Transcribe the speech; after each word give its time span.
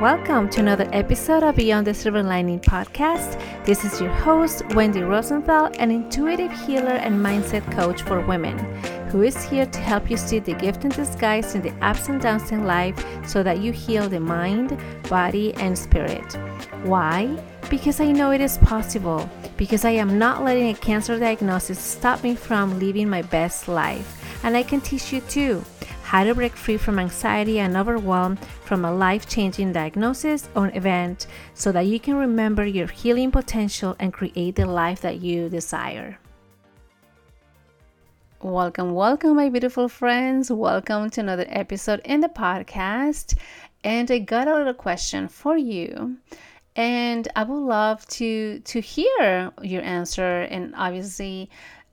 Welcome 0.00 0.50
to 0.50 0.60
another 0.60 0.86
episode 0.92 1.42
of 1.42 1.56
Beyond 1.56 1.86
the 1.86 1.94
Silver 1.94 2.22
Lining 2.22 2.60
podcast. 2.60 3.40
This 3.64 3.82
is 3.82 3.98
your 3.98 4.10
host, 4.10 4.62
Wendy 4.74 5.00
Rosenthal, 5.00 5.70
an 5.78 5.90
intuitive 5.90 6.52
healer 6.52 6.96
and 6.96 7.18
mindset 7.18 7.64
coach 7.72 8.02
for 8.02 8.20
women, 8.20 8.58
who 9.08 9.22
is 9.22 9.42
here 9.44 9.64
to 9.64 9.78
help 9.80 10.10
you 10.10 10.18
see 10.18 10.38
the 10.38 10.52
gift 10.52 10.84
in 10.84 10.90
disguise 10.90 11.54
in 11.54 11.62
the 11.62 11.72
ups 11.80 12.10
and 12.10 12.20
downs 12.20 12.52
in 12.52 12.64
life 12.64 13.02
so 13.26 13.42
that 13.42 13.60
you 13.60 13.72
heal 13.72 14.06
the 14.06 14.20
mind, 14.20 14.78
body, 15.08 15.54
and 15.54 15.78
spirit. 15.78 16.34
Why? 16.84 17.38
Because 17.70 18.00
I 18.00 18.12
know 18.12 18.30
it 18.30 18.40
is 18.40 18.56
possible. 18.56 19.28
Because 19.58 19.84
I 19.84 19.90
am 19.90 20.18
not 20.18 20.42
letting 20.42 20.70
a 20.70 20.74
cancer 20.74 21.18
diagnosis 21.18 21.78
stop 21.78 22.22
me 22.22 22.34
from 22.34 22.78
living 22.78 23.10
my 23.10 23.20
best 23.20 23.68
life. 23.68 24.24
And 24.42 24.56
I 24.56 24.62
can 24.62 24.80
teach 24.80 25.12
you 25.12 25.20
too 25.22 25.62
how 26.02 26.24
to 26.24 26.34
break 26.34 26.56
free 26.56 26.78
from 26.78 26.98
anxiety 26.98 27.60
and 27.60 27.76
overwhelm 27.76 28.36
from 28.64 28.86
a 28.86 28.90
life 28.90 29.28
changing 29.28 29.74
diagnosis 29.74 30.48
or 30.56 30.74
event 30.74 31.26
so 31.52 31.70
that 31.72 31.84
you 31.84 32.00
can 32.00 32.14
remember 32.14 32.64
your 32.64 32.86
healing 32.86 33.30
potential 33.30 33.94
and 33.98 34.14
create 34.14 34.56
the 34.56 34.64
life 34.64 35.02
that 35.02 35.20
you 35.20 35.50
desire. 35.50 36.18
Welcome, 38.40 38.94
welcome, 38.94 39.36
my 39.36 39.50
beautiful 39.50 39.90
friends. 39.90 40.50
Welcome 40.50 41.10
to 41.10 41.20
another 41.20 41.46
episode 41.50 42.00
in 42.06 42.22
the 42.22 42.30
podcast. 42.30 43.36
And 43.84 44.10
I 44.10 44.20
got 44.20 44.48
a 44.48 44.54
little 44.54 44.72
question 44.72 45.28
for 45.28 45.58
you. 45.58 46.16
And 46.78 47.26
I 47.34 47.42
would 47.42 47.58
love 47.58 48.06
to 48.06 48.60
to 48.60 48.80
hear 48.80 49.50
your 49.62 49.82
answer 49.82 50.42
and 50.42 50.74
obviously 50.76 51.50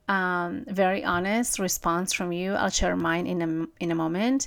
um, 0.08 0.64
very 0.68 1.04
honest 1.04 1.58
response 1.58 2.12
from 2.12 2.30
you. 2.30 2.52
I'll 2.52 2.70
share 2.70 2.94
mine 2.94 3.26
in 3.26 3.42
a, 3.42 3.66
in 3.80 3.90
a 3.90 3.96
moment. 3.96 4.46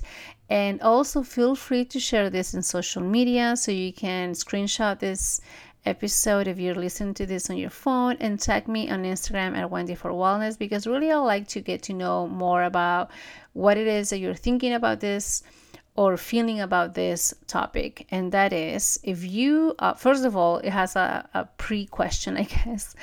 And 0.50 0.82
also 0.82 1.24
feel 1.24 1.56
free 1.56 1.84
to 1.86 2.00
share 2.00 2.30
this 2.30 2.54
in 2.54 2.62
social 2.62 3.04
media 3.04 3.58
so 3.58 3.74
you 3.74 3.92
can 3.92 4.32
screenshot 4.32 5.00
this 5.00 5.42
episode 5.86 6.48
if 6.48 6.58
you're 6.58 6.74
listening 6.74 7.14
to 7.16 7.26
this 7.26 7.50
on 7.50 7.58
your 7.58 7.70
phone 7.70 8.16
and 8.22 8.40
tag 8.40 8.70
me 8.70 8.90
on 8.90 9.04
Instagram 9.04 9.58
at 9.58 9.70
Wendy 9.70 9.96
for 9.96 10.12
Wellness 10.12 10.58
because 10.58 10.88
really 10.88 11.12
I 11.12 11.18
like 11.18 11.50
to 11.50 11.60
get 11.60 11.84
to 11.84 11.94
know 11.94 12.28
more 12.28 12.64
about 12.64 13.12
what 13.52 13.78
it 13.78 13.88
is 13.88 14.10
that 14.10 14.20
you're 14.20 14.34
thinking 14.34 14.74
about 14.74 15.02
this 15.02 15.44
or 16.00 16.16
feeling 16.16 16.62
about 16.62 16.94
this 16.94 17.34
topic. 17.48 18.08
And 18.10 18.32
that 18.32 18.54
is 18.54 19.02
if 19.04 19.26
you, 19.26 19.76
uh, 19.80 19.94
first 19.96 20.24
of 20.24 20.34
all, 20.34 20.60
it 20.60 20.70
has 20.70 20.96
a, 20.96 21.28
a 21.34 21.44
pre 21.58 21.86
question, 21.88 22.38
I 22.44 22.44
guess. 22.44 22.96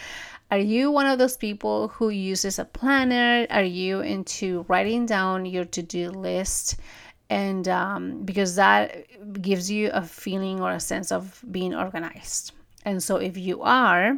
Are 0.51 0.59
you 0.59 0.91
one 0.91 1.05
of 1.05 1.19
those 1.19 1.37
people 1.37 1.89
who 1.89 2.09
uses 2.09 2.59
a 2.59 2.65
planner? 2.65 3.47
Are 3.51 3.63
you 3.63 4.01
into 4.01 4.65
writing 4.69 5.05
down 5.05 5.45
your 5.45 5.67
to 5.67 5.83
do 5.83 6.09
list? 6.09 6.77
And 7.29 7.69
um, 7.69 8.23
because 8.23 8.57
that 8.57 9.05
gives 9.43 9.71
you 9.71 9.91
a 9.93 10.01
feeling 10.01 10.63
or 10.63 10.71
a 10.73 10.81
sense 10.81 11.13
of 11.13 11.45
being 11.51 11.75
organized. 11.75 12.53
And 12.87 13.03
so, 13.03 13.17
if 13.17 13.37
you 13.37 13.61
are, 13.63 14.17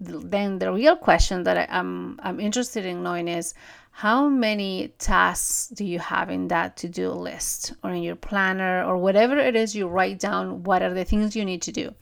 then 0.00 0.58
the 0.58 0.72
real 0.72 0.96
question 0.96 1.44
that 1.44 1.56
I, 1.58 1.66
I'm, 1.78 2.18
I'm 2.24 2.40
interested 2.40 2.84
in 2.86 3.04
knowing 3.04 3.28
is 3.28 3.54
how 3.98 4.28
many 4.28 4.92
tasks 4.98 5.66
do 5.74 5.84
you 5.84 5.98
have 5.98 6.30
in 6.30 6.46
that 6.46 6.76
to 6.76 6.88
do 6.88 7.10
list 7.10 7.72
or 7.82 7.90
in 7.90 8.00
your 8.00 8.14
planner 8.14 8.84
or 8.84 8.96
whatever 8.96 9.36
it 9.36 9.56
is 9.56 9.74
you 9.74 9.88
write 9.88 10.20
down? 10.20 10.62
What 10.62 10.82
are 10.82 10.94
the 10.94 11.04
things 11.04 11.34
you 11.34 11.44
need 11.44 11.62
to 11.62 11.72
do? 11.72 11.92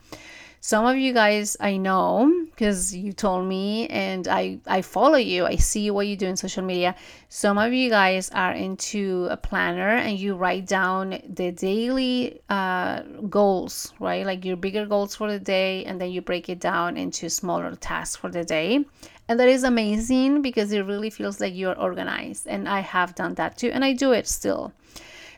Some 0.67 0.85
of 0.85 0.97
you 0.97 1.13
guys 1.13 1.57
I 1.61 1.77
know 1.77 2.29
because 2.51 2.93
you 2.93 3.13
told 3.13 3.47
me 3.47 3.87
and 3.87 4.27
I 4.27 4.59
I 4.67 4.83
follow 4.83 5.17
you. 5.33 5.47
I 5.47 5.55
see 5.55 5.93
what 5.93 6.09
you 6.09 6.17
do 6.17 6.27
in 6.27 6.37
social 6.37 6.65
media. 6.65 6.97
Some 7.29 7.57
of 7.57 7.73
you 7.73 7.89
guys 7.89 8.31
are 8.31 8.51
into 8.51 9.29
a 9.31 9.37
planner 9.37 9.91
and 9.91 10.19
you 10.19 10.35
write 10.35 10.67
down 10.67 11.21
the 11.29 11.53
daily 11.53 12.41
uh, 12.49 13.03
goals, 13.31 13.95
right? 14.01 14.27
Like 14.27 14.45
your 14.45 14.57
bigger 14.57 14.87
goals 14.87 15.15
for 15.15 15.31
the 15.31 15.39
day, 15.39 15.85
and 15.85 16.01
then 16.01 16.11
you 16.11 16.21
break 16.21 16.49
it 16.49 16.59
down 16.59 16.97
into 16.97 17.31
smaller 17.31 17.77
tasks 17.77 18.17
for 18.17 18.29
the 18.29 18.43
day. 18.43 18.85
And 19.29 19.39
that 19.39 19.49
is 19.49 19.63
amazing 19.63 20.43
because 20.43 20.73
it 20.73 20.81
really 20.81 21.11
feels 21.11 21.39
like 21.41 21.55
you're 21.55 21.79
organized. 21.79 22.49
And 22.49 22.69
I 22.69 22.81
have 22.81 23.15
done 23.15 23.35
that 23.35 23.57
too, 23.57 23.71
and 23.73 23.85
I 23.85 23.93
do 23.93 24.11
it 24.11 24.27
still. 24.27 24.73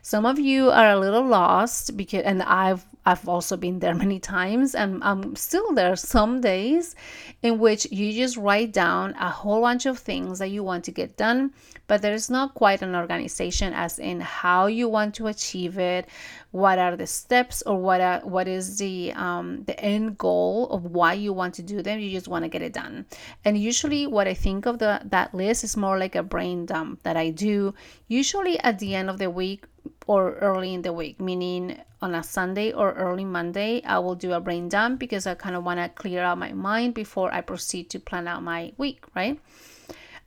Some 0.01 0.25
of 0.25 0.39
you 0.39 0.71
are 0.71 0.91
a 0.91 0.99
little 0.99 1.27
lost 1.27 1.95
because, 1.99 2.23
and 2.23 2.43
I've 2.43 2.87
I've 3.09 3.27
also 3.27 3.57
been 3.57 3.79
there 3.79 3.95
many 3.95 4.21
times 4.21 4.75
and 4.75 5.03
I'm 5.03 5.35
still 5.35 5.73
there 5.73 5.97
some 5.97 6.43
days 6.43 6.95
in 7.43 7.59
which 7.59 7.91
you 7.91 8.13
just 8.13 8.37
write 8.37 8.71
down 8.75 9.15
a 9.15 9.31
whole 9.31 9.63
bunch 9.63 9.87
of 9.87 9.99
things 9.99 10.39
that 10.41 10.49
you 10.49 10.63
want 10.63 10.85
to 10.85 10.91
get 10.91 11.17
done, 11.17 11.55
but 11.87 12.03
there 12.03 12.13
is 12.13 12.29
not 12.29 12.53
quite 12.53 12.83
an 12.83 12.95
organization 12.95 13.73
as 13.73 13.99
in 13.99 14.21
how 14.21 14.67
you 14.67 14.91
want 14.91 15.15
to 15.15 15.29
achieve 15.29 15.79
it, 15.79 16.07
what 16.51 16.79
are 16.79 16.97
the 16.97 17.07
steps 17.07 17.63
or 17.63 17.79
what 17.81 18.03
are, 18.03 18.21
what 18.21 18.47
is 18.47 18.77
the 18.77 19.15
um, 19.15 19.65
the 19.65 19.81
end 19.81 20.19
goal 20.19 20.69
of 20.69 20.85
why 20.85 21.15
you 21.15 21.33
want 21.33 21.55
to 21.55 21.63
do 21.63 21.81
them. 21.81 22.01
You 22.01 22.11
just 22.11 22.29
want 22.29 22.45
to 22.45 22.51
get 22.51 22.61
it 22.61 22.75
done. 22.75 23.07
And 23.43 23.57
usually 23.57 24.07
what 24.07 24.29
I 24.29 24.35
think 24.35 24.67
of 24.67 24.81
the 24.81 25.01
that 25.07 25.33
list 25.33 25.65
is 25.65 25.79
more 25.79 25.99
like 25.99 26.15
a 26.15 26.23
brain 26.23 26.67
dump 26.67 27.05
that 27.05 27.17
I 27.17 27.31
do 27.31 27.73
usually 28.07 28.59
at 28.61 28.79
the 28.79 28.95
end 28.95 29.09
of 29.09 29.17
the 29.17 29.31
week 29.31 29.65
or 30.07 30.35
early 30.35 30.75
in 30.75 30.83
the 30.83 30.93
week, 30.93 31.21
meaning 31.21 31.79
on 32.01 32.15
a 32.15 32.23
Sunday 32.23 32.73
or 32.73 32.93
early 32.93 33.25
Monday, 33.25 33.83
I 33.85 33.99
will 33.99 34.15
do 34.15 34.33
a 34.33 34.41
brain 34.41 34.69
dump 34.69 35.01
because 35.01 35.27
I 35.27 35.35
kind 35.35 35.57
of 35.57 35.65
want 35.65 35.81
to 35.81 35.89
clear 35.89 36.23
out 36.23 36.39
my 36.39 36.53
mind 36.53 36.95
before 36.95 37.33
I 37.33 37.41
proceed 37.41 37.91
to 37.91 37.99
plan 37.99 38.29
out 38.29 38.43
my 38.43 38.73
week, 38.77 39.05
right? 39.15 39.41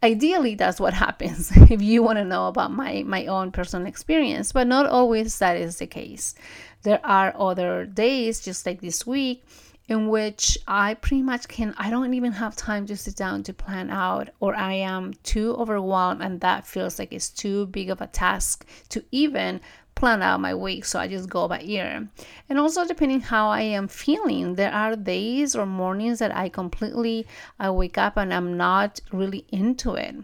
Ideally, 0.03 0.55
that's 0.55 0.79
what 0.79 0.93
happens 1.05 1.51
if 1.69 1.81
you 1.81 2.03
want 2.03 2.17
to 2.17 2.25
know 2.25 2.47
about 2.47 2.71
my, 2.71 3.03
my 3.05 3.27
own 3.27 3.51
personal 3.51 3.87
experience, 3.87 4.51
but 4.51 4.67
not 4.67 4.85
always 4.85 5.37
that 5.39 5.57
is 5.57 5.77
the 5.77 5.87
case. 5.87 6.35
There 6.83 6.99
are 7.05 7.33
other 7.37 7.85
days, 7.85 8.41
just 8.41 8.65
like 8.65 8.81
this 8.81 9.05
week, 9.05 9.45
in 9.87 10.07
which 10.07 10.57
I 10.67 10.93
pretty 10.93 11.21
much 11.21 11.47
can, 11.47 11.75
I 11.77 11.89
don't 11.89 12.13
even 12.13 12.31
have 12.31 12.55
time 12.55 12.85
to 12.87 12.95
sit 12.95 13.15
down 13.15 13.43
to 13.43 13.53
plan 13.53 13.89
out, 13.89 14.29
or 14.39 14.55
I 14.55 14.73
am 14.73 15.13
too 15.23 15.53
overwhelmed, 15.55 16.21
and 16.21 16.39
that 16.41 16.65
feels 16.65 16.97
like 16.97 17.11
it's 17.11 17.29
too 17.29 17.67
big 17.67 17.89
of 17.89 18.01
a 18.01 18.07
task 18.07 18.65
to 18.89 19.03
even 19.11 19.59
plan 20.01 20.23
out 20.23 20.39
my 20.39 20.55
week. 20.55 20.83
So 20.83 20.99
I 20.99 21.07
just 21.07 21.29
go 21.29 21.47
by 21.47 21.61
ear. 21.61 22.07
And 22.49 22.57
also, 22.57 22.87
depending 22.87 23.21
how 23.21 23.49
I 23.49 23.61
am 23.61 23.87
feeling, 23.87 24.55
there 24.55 24.73
are 24.73 24.95
days 24.95 25.55
or 25.55 25.67
mornings 25.67 26.17
that 26.17 26.35
I 26.35 26.49
completely, 26.49 27.27
I 27.59 27.69
wake 27.69 27.99
up 27.99 28.17
and 28.17 28.33
I'm 28.33 28.57
not 28.57 28.99
really 29.11 29.45
into 29.49 29.93
it. 29.93 30.15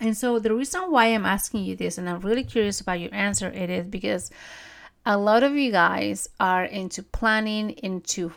And 0.00 0.16
so 0.16 0.38
the 0.38 0.54
reason 0.54 0.82
why 0.92 1.06
I'm 1.06 1.26
asking 1.26 1.64
you 1.64 1.74
this, 1.74 1.98
and 1.98 2.08
I'm 2.08 2.20
really 2.20 2.44
curious 2.44 2.80
about 2.80 3.00
your 3.00 3.12
answer, 3.12 3.48
it 3.48 3.70
is 3.70 3.86
because 3.86 4.30
a 5.04 5.18
lot 5.18 5.42
of 5.42 5.56
you 5.56 5.72
guys 5.72 6.28
are 6.38 6.64
into 6.64 7.02
planning, 7.02 7.70
into 7.70 8.30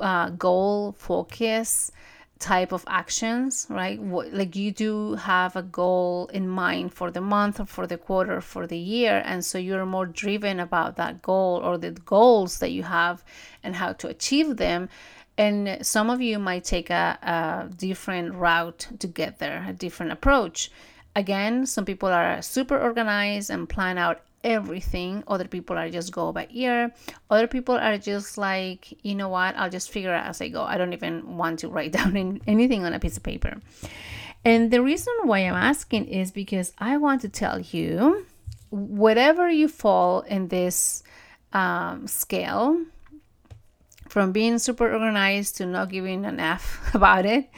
uh, 0.00 0.30
goal 0.30 0.92
focus 0.98 1.92
type 2.40 2.72
of 2.72 2.84
actions, 2.88 3.66
right? 3.68 4.00
What, 4.00 4.32
like 4.32 4.56
you 4.56 4.72
do 4.72 5.14
have 5.14 5.54
a 5.56 5.62
goal 5.62 6.30
in 6.32 6.48
mind 6.48 6.92
for 6.92 7.10
the 7.10 7.20
month 7.20 7.60
or 7.60 7.66
for 7.66 7.86
the 7.86 7.98
quarter, 7.98 8.40
for 8.40 8.66
the 8.66 8.78
year. 8.78 9.22
And 9.24 9.44
so 9.44 9.58
you're 9.58 9.86
more 9.86 10.06
driven 10.06 10.58
about 10.58 10.96
that 10.96 11.22
goal 11.22 11.60
or 11.62 11.78
the 11.78 11.92
goals 11.92 12.58
that 12.58 12.70
you 12.70 12.82
have 12.82 13.22
and 13.62 13.76
how 13.76 13.92
to 13.92 14.08
achieve 14.08 14.56
them. 14.56 14.88
And 15.36 15.86
some 15.86 16.10
of 16.10 16.20
you 16.20 16.38
might 16.38 16.64
take 16.64 16.90
a, 16.90 17.18
a 17.22 17.74
different 17.74 18.34
route 18.34 18.88
to 18.98 19.06
get 19.06 19.38
there, 19.38 19.64
a 19.68 19.72
different 19.72 20.12
approach. 20.12 20.70
Again, 21.14 21.66
some 21.66 21.84
people 21.84 22.08
are 22.08 22.40
super 22.40 22.78
organized 22.78 23.50
and 23.50 23.68
plan 23.68 23.98
out 23.98 24.22
everything. 24.44 25.24
Other 25.26 25.46
people 25.46 25.76
are 25.76 25.90
just 25.90 26.12
go 26.12 26.32
by 26.32 26.48
ear. 26.50 26.92
Other 27.28 27.46
people 27.46 27.76
are 27.76 27.98
just 27.98 28.38
like, 28.38 28.96
you 29.04 29.14
know 29.14 29.28
what, 29.28 29.56
I'll 29.56 29.70
just 29.70 29.90
figure 29.90 30.12
it 30.12 30.18
out 30.18 30.26
as 30.26 30.40
I 30.40 30.48
go. 30.48 30.62
I 30.62 30.78
don't 30.78 30.92
even 30.92 31.36
want 31.36 31.60
to 31.60 31.68
write 31.68 31.92
down 31.98 32.40
anything 32.46 32.84
on 32.84 32.94
a 32.94 33.00
piece 33.00 33.16
of 33.16 33.22
paper. 33.22 33.56
And 34.44 34.70
the 34.70 34.82
reason 34.82 35.12
why 35.24 35.40
I'm 35.40 35.54
asking 35.54 36.06
is 36.06 36.30
because 36.30 36.72
I 36.78 36.96
want 36.96 37.20
to 37.22 37.28
tell 37.28 37.60
you 37.60 38.26
whatever 38.70 39.48
you 39.50 39.68
fall 39.68 40.20
in 40.22 40.48
this 40.48 41.02
um, 41.52 42.06
scale, 42.06 42.84
from 44.08 44.32
being 44.32 44.58
super 44.58 44.92
organized 44.92 45.56
to 45.56 45.66
not 45.66 45.88
giving 45.90 46.24
an 46.24 46.40
F 46.40 46.80
about 46.94 47.26
it, 47.26 47.48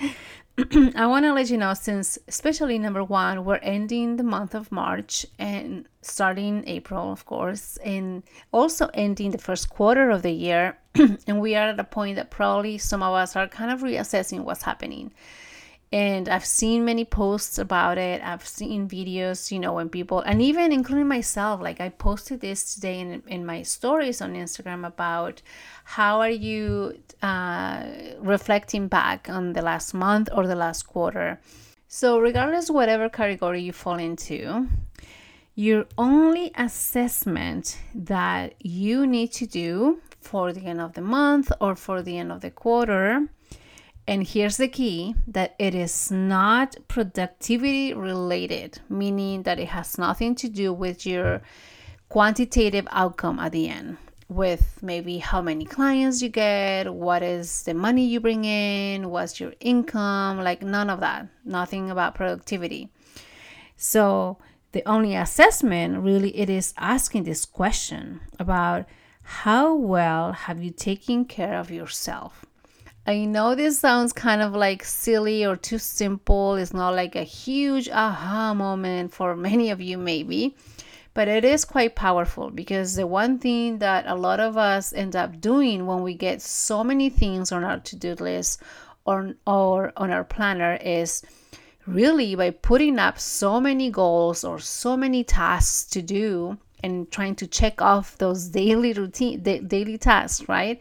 I 0.95 1.07
want 1.07 1.25
to 1.25 1.33
let 1.33 1.51
you 1.51 1.59
know 1.59 1.75
since, 1.75 2.19
especially 2.29 2.79
number 2.79 3.03
one, 3.03 3.45
we're 3.45 3.57
ending 3.57 4.17
the 4.17 4.23
month 4.23 4.55
of 4.55 4.71
March 4.71 5.27
and 5.39 5.87
starting 6.03 6.63
April, 6.67 7.11
of 7.11 7.25
course, 7.25 7.79
and 7.79 8.23
also 8.53 8.91
ending 8.95 9.31
the 9.31 9.39
first 9.39 9.71
quarter 9.71 10.11
of 10.11 10.23
the 10.23 10.31
year. 10.31 10.77
and 10.95 11.41
we 11.41 11.57
are 11.57 11.71
at 11.71 11.81
a 11.81 11.85
point 11.85 12.17
that 12.17 12.31
probably 12.31 12.79
some 12.79 13.03
of 13.03 13.15
us 13.15 13.35
are 13.35 13.49
kind 13.49 13.71
of 13.73 13.81
reassessing 13.81 14.41
what's 14.41 14.63
happening. 14.63 15.13
And 15.93 16.27
I've 16.27 16.47
seen 16.47 16.87
many 16.87 17.05
posts 17.05 17.59
about 17.59 17.99
it. 17.99 18.23
I've 18.23 18.47
seen 18.47 18.89
videos, 18.89 19.51
you 19.53 19.59
know, 19.59 19.75
when 19.75 19.91
people, 19.91 20.21
and 20.21 20.41
even 20.41 20.73
including 20.73 21.07
myself, 21.07 21.61
like 21.61 21.81
I 21.81 21.91
posted 21.91 22.41
this 22.41 22.75
today 22.75 23.01
in, 23.01 23.23
in 23.27 23.45
my 23.45 23.63
stories 23.63 24.23
on 24.23 24.33
Instagram 24.33 24.87
about 24.87 25.43
how 25.85 26.21
are 26.21 26.31
you 26.31 26.99
uh, 27.21 27.85
reflecting 28.21 28.89
back 28.89 29.29
on 29.29 29.53
the 29.53 29.61
last 29.61 29.93
month 29.93 30.31
or 30.35 30.47
the 30.47 30.57
last 30.57 30.85
quarter. 30.85 31.39
So, 31.89 32.19
regardless 32.19 32.71
whatever 32.71 33.11
category 33.11 33.61
you 33.61 33.73
fall 33.73 33.99
into, 33.99 34.69
your 35.55 35.85
only 35.99 36.53
assessment 36.57 37.79
that 37.95 38.55
you 38.61 39.07
need 39.07 39.31
to 39.33 39.47
do 39.47 40.01
for 40.23 40.55
the 40.55 40.63
end 40.63 40.81
of 40.81 40.95
the 40.95 41.03
month 41.03 41.53
or 41.61 41.77
for 41.77 42.01
the 42.01 42.17
end 42.17 42.33
of 42.33 42.41
the 42.41 42.51
quarter 42.51 43.29
and 44.07 44.27
here's 44.27 44.57
the 44.57 44.69
key 44.69 45.15
that 45.29 45.55
it 45.59 45.75
is 45.75 46.11
not 46.11 46.77
productivity 46.89 47.95
related, 47.95 48.81
meaning 48.89 49.45
that 49.45 49.61
it 49.61 49.69
has 49.69 49.97
nothing 49.97 50.35
to 50.37 50.49
do 50.49 50.73
with 50.73 51.07
your 51.07 51.41
quantitative 52.09 52.87
outcome 52.91 53.39
at 53.39 53.53
the 53.53 53.69
end, 53.69 53.99
with 54.29 54.79
maybe 54.83 55.19
how 55.19 55.41
many 55.41 55.65
clients 55.65 56.21
you 56.21 56.29
get, 56.29 56.93
what 56.93 57.23
is 57.23 57.63
the 57.63 57.75
money 57.75 58.05
you 58.05 58.19
bring 58.19 58.45
in, 58.45 59.09
what's 59.09 59.39
your 59.39 59.53
income, 59.61 60.43
like 60.43 60.63
none 60.63 60.91
of 60.91 60.99
that, 61.01 61.29
nothing 61.45 61.91
about 61.91 62.17
productivity. 62.17 62.91
So, 63.77 64.39
the 64.73 64.87
only 64.89 65.15
assessment 65.15 65.99
really 66.03 66.37
it 66.37 66.51
is 66.51 66.75
asking 66.77 67.25
this 67.25 67.45
question 67.45 68.21
about 68.39 68.87
how 69.23 69.75
well 69.75 70.33
have 70.33 70.63
you 70.63 70.71
taken 70.71 71.25
care 71.25 71.59
of 71.59 71.71
yourself 71.71 72.47
I 73.05 73.25
know 73.25 73.57
this 73.57 73.81
sounds 73.81 74.13
kind 74.13 74.41
of 74.41 74.55
like 74.55 74.85
silly 74.85 75.45
or 75.45 75.57
too 75.57 75.79
simple. 75.79 76.55
It's 76.55 76.73
not 76.73 76.95
like 76.95 77.17
a 77.17 77.25
huge 77.25 77.89
aha 77.89 78.55
moment 78.55 79.13
for 79.13 79.35
many 79.49 79.71
of 79.71 79.81
you, 79.81 79.99
maybe, 79.99 80.55
but 81.13 81.27
it 81.27 81.45
is 81.45 81.65
quite 81.65 81.97
powerful 81.97 82.51
because 82.51 82.95
the 82.95 83.07
one 83.07 83.39
thing 83.39 83.79
that 83.79 84.07
a 84.07 84.15
lot 84.15 84.39
of 84.39 84.57
us 84.57 84.93
end 84.93 85.17
up 85.17 85.41
doing 85.41 85.87
when 85.87 86.03
we 86.03 86.15
get 86.15 86.41
so 86.41 86.85
many 86.85 87.11
things 87.11 87.51
on 87.51 87.65
our 87.65 87.81
to 87.81 87.97
do 87.97 88.15
list 88.15 88.63
or, 89.05 89.35
or 89.49 89.93
on 89.97 90.13
our 90.13 90.23
planner 90.23 90.79
is 90.81 91.23
really 91.87 92.37
by 92.37 92.51
putting 92.51 93.01
up 93.01 93.19
so 93.19 93.61
many 93.61 93.91
goals 93.91 94.45
or 94.45 94.61
so 94.61 94.97
many 94.97 95.25
tasks 95.25 95.85
to 95.91 96.01
do 96.01 96.57
and 96.85 97.11
trying 97.11 97.35
to 97.35 97.49
check 97.49 97.83
off 97.83 98.17
those 98.19 98.49
daily 98.61 98.93
routine 98.93 99.43
daily 99.43 99.99
tasks 99.99 100.49
right 100.49 100.81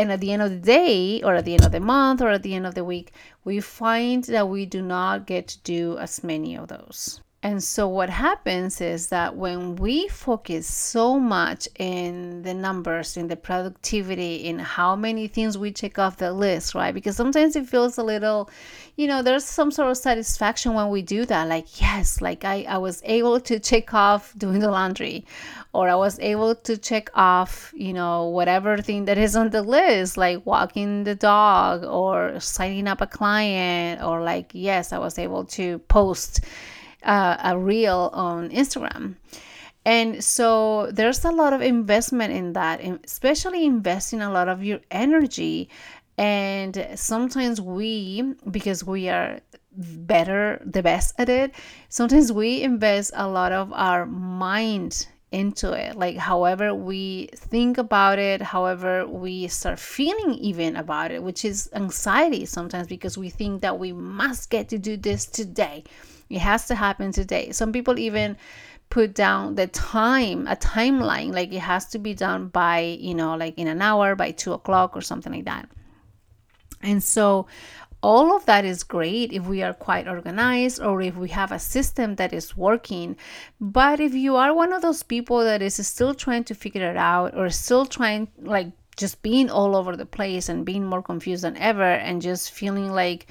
and 0.00 0.10
at 0.10 0.20
the 0.20 0.32
end 0.32 0.40
of 0.40 0.50
the 0.50 0.56
day, 0.56 1.22
or 1.22 1.34
at 1.34 1.44
the 1.44 1.52
end 1.52 1.64
of 1.64 1.72
the 1.72 1.80
month, 1.80 2.22
or 2.22 2.30
at 2.30 2.42
the 2.42 2.54
end 2.54 2.66
of 2.66 2.74
the 2.74 2.84
week, 2.84 3.12
we 3.44 3.60
find 3.60 4.24
that 4.24 4.48
we 4.48 4.64
do 4.64 4.80
not 4.80 5.26
get 5.26 5.46
to 5.48 5.58
do 5.60 5.98
as 5.98 6.24
many 6.24 6.56
of 6.56 6.68
those. 6.68 7.20
And 7.42 7.64
so, 7.64 7.88
what 7.88 8.10
happens 8.10 8.82
is 8.82 9.06
that 9.06 9.34
when 9.34 9.76
we 9.76 10.08
focus 10.08 10.66
so 10.66 11.18
much 11.18 11.66
in 11.78 12.42
the 12.42 12.52
numbers, 12.52 13.16
in 13.16 13.28
the 13.28 13.36
productivity, 13.36 14.44
in 14.44 14.58
how 14.58 14.94
many 14.94 15.26
things 15.26 15.56
we 15.56 15.72
check 15.72 15.98
off 15.98 16.18
the 16.18 16.34
list, 16.34 16.74
right? 16.74 16.92
Because 16.92 17.16
sometimes 17.16 17.56
it 17.56 17.66
feels 17.66 17.96
a 17.96 18.02
little, 18.02 18.50
you 18.96 19.06
know, 19.06 19.22
there's 19.22 19.46
some 19.46 19.70
sort 19.70 19.90
of 19.90 19.96
satisfaction 19.96 20.74
when 20.74 20.90
we 20.90 21.00
do 21.00 21.24
that. 21.24 21.48
Like, 21.48 21.80
yes, 21.80 22.20
like 22.20 22.44
I, 22.44 22.66
I 22.68 22.76
was 22.76 23.00
able 23.06 23.40
to 23.40 23.58
check 23.58 23.94
off 23.94 24.34
doing 24.36 24.58
the 24.58 24.70
laundry, 24.70 25.24
or 25.72 25.88
I 25.88 25.94
was 25.94 26.18
able 26.18 26.54
to 26.54 26.76
check 26.76 27.08
off, 27.14 27.72
you 27.74 27.94
know, 27.94 28.26
whatever 28.26 28.76
thing 28.76 29.06
that 29.06 29.16
is 29.16 29.34
on 29.34 29.48
the 29.48 29.62
list, 29.62 30.18
like 30.18 30.44
walking 30.44 31.04
the 31.04 31.14
dog, 31.14 31.84
or 31.84 32.38
signing 32.38 32.86
up 32.86 33.00
a 33.00 33.06
client, 33.06 34.02
or 34.02 34.22
like, 34.22 34.50
yes, 34.52 34.92
I 34.92 34.98
was 34.98 35.18
able 35.18 35.46
to 35.56 35.78
post 35.88 36.42
uh, 37.02 37.36
a 37.42 37.58
reel 37.58 38.10
on 38.12 38.50
Instagram. 38.50 39.16
And 39.84 40.22
so 40.22 40.90
there's 40.92 41.24
a 41.24 41.30
lot 41.30 41.52
of 41.52 41.62
investment 41.62 42.32
in 42.32 42.52
that, 42.52 42.80
especially 43.04 43.64
investing 43.64 44.20
a 44.20 44.30
lot 44.30 44.48
of 44.48 44.62
your 44.62 44.80
energy. 44.90 45.70
And 46.18 46.86
sometimes 46.96 47.60
we, 47.60 48.34
because 48.50 48.84
we 48.84 49.08
are 49.08 49.40
better, 49.72 50.60
the 50.64 50.82
best 50.82 51.14
at 51.18 51.28
it, 51.28 51.54
sometimes 51.88 52.30
we 52.30 52.62
invest 52.62 53.12
a 53.14 53.26
lot 53.26 53.52
of 53.52 53.72
our 53.72 54.04
mind 54.04 55.06
into 55.32 55.72
it 55.72 55.94
like 55.94 56.16
however 56.16 56.74
we 56.74 57.28
think 57.36 57.78
about 57.78 58.18
it 58.18 58.42
however 58.42 59.06
we 59.06 59.46
start 59.46 59.78
feeling 59.78 60.34
even 60.34 60.74
about 60.74 61.12
it 61.12 61.22
which 61.22 61.44
is 61.44 61.70
anxiety 61.72 62.44
sometimes 62.44 62.88
because 62.88 63.16
we 63.16 63.30
think 63.30 63.62
that 63.62 63.78
we 63.78 63.92
must 63.92 64.50
get 64.50 64.68
to 64.68 64.76
do 64.76 64.96
this 64.96 65.26
today 65.26 65.84
it 66.30 66.38
has 66.38 66.66
to 66.68 66.74
happen 66.74 67.12
today. 67.12 67.50
Some 67.52 67.72
people 67.72 67.98
even 67.98 68.36
put 68.88 69.14
down 69.14 69.54
the 69.54 69.66
time, 69.66 70.46
a 70.48 70.56
timeline, 70.56 71.32
like 71.32 71.52
it 71.52 71.60
has 71.60 71.86
to 71.86 71.98
be 71.98 72.14
done 72.14 72.48
by, 72.48 72.80
you 73.00 73.14
know, 73.14 73.36
like 73.36 73.58
in 73.58 73.68
an 73.68 73.82
hour, 73.82 74.14
by 74.16 74.30
two 74.30 74.52
o'clock 74.52 74.96
or 74.96 75.00
something 75.00 75.32
like 75.32 75.44
that. 75.44 75.68
And 76.82 77.02
so 77.02 77.46
all 78.02 78.34
of 78.34 78.46
that 78.46 78.64
is 78.64 78.82
great 78.82 79.32
if 79.32 79.46
we 79.46 79.62
are 79.62 79.74
quite 79.74 80.08
organized 80.08 80.80
or 80.80 81.02
if 81.02 81.16
we 81.16 81.28
have 81.28 81.52
a 81.52 81.58
system 81.58 82.14
that 82.16 82.32
is 82.32 82.56
working. 82.56 83.16
But 83.60 84.00
if 84.00 84.14
you 84.14 84.36
are 84.36 84.54
one 84.54 84.72
of 84.72 84.82
those 84.82 85.02
people 85.02 85.44
that 85.44 85.60
is 85.60 85.86
still 85.86 86.14
trying 86.14 86.44
to 86.44 86.54
figure 86.54 86.90
it 86.90 86.96
out 86.96 87.36
or 87.36 87.50
still 87.50 87.84
trying, 87.84 88.28
like, 88.40 88.68
just 88.96 89.22
being 89.22 89.50
all 89.50 89.76
over 89.76 89.96
the 89.96 90.06
place 90.06 90.48
and 90.48 90.66
being 90.66 90.84
more 90.84 91.02
confused 91.02 91.44
than 91.44 91.56
ever 91.56 91.82
and 91.82 92.20
just 92.20 92.50
feeling 92.50 92.90
like 92.90 93.26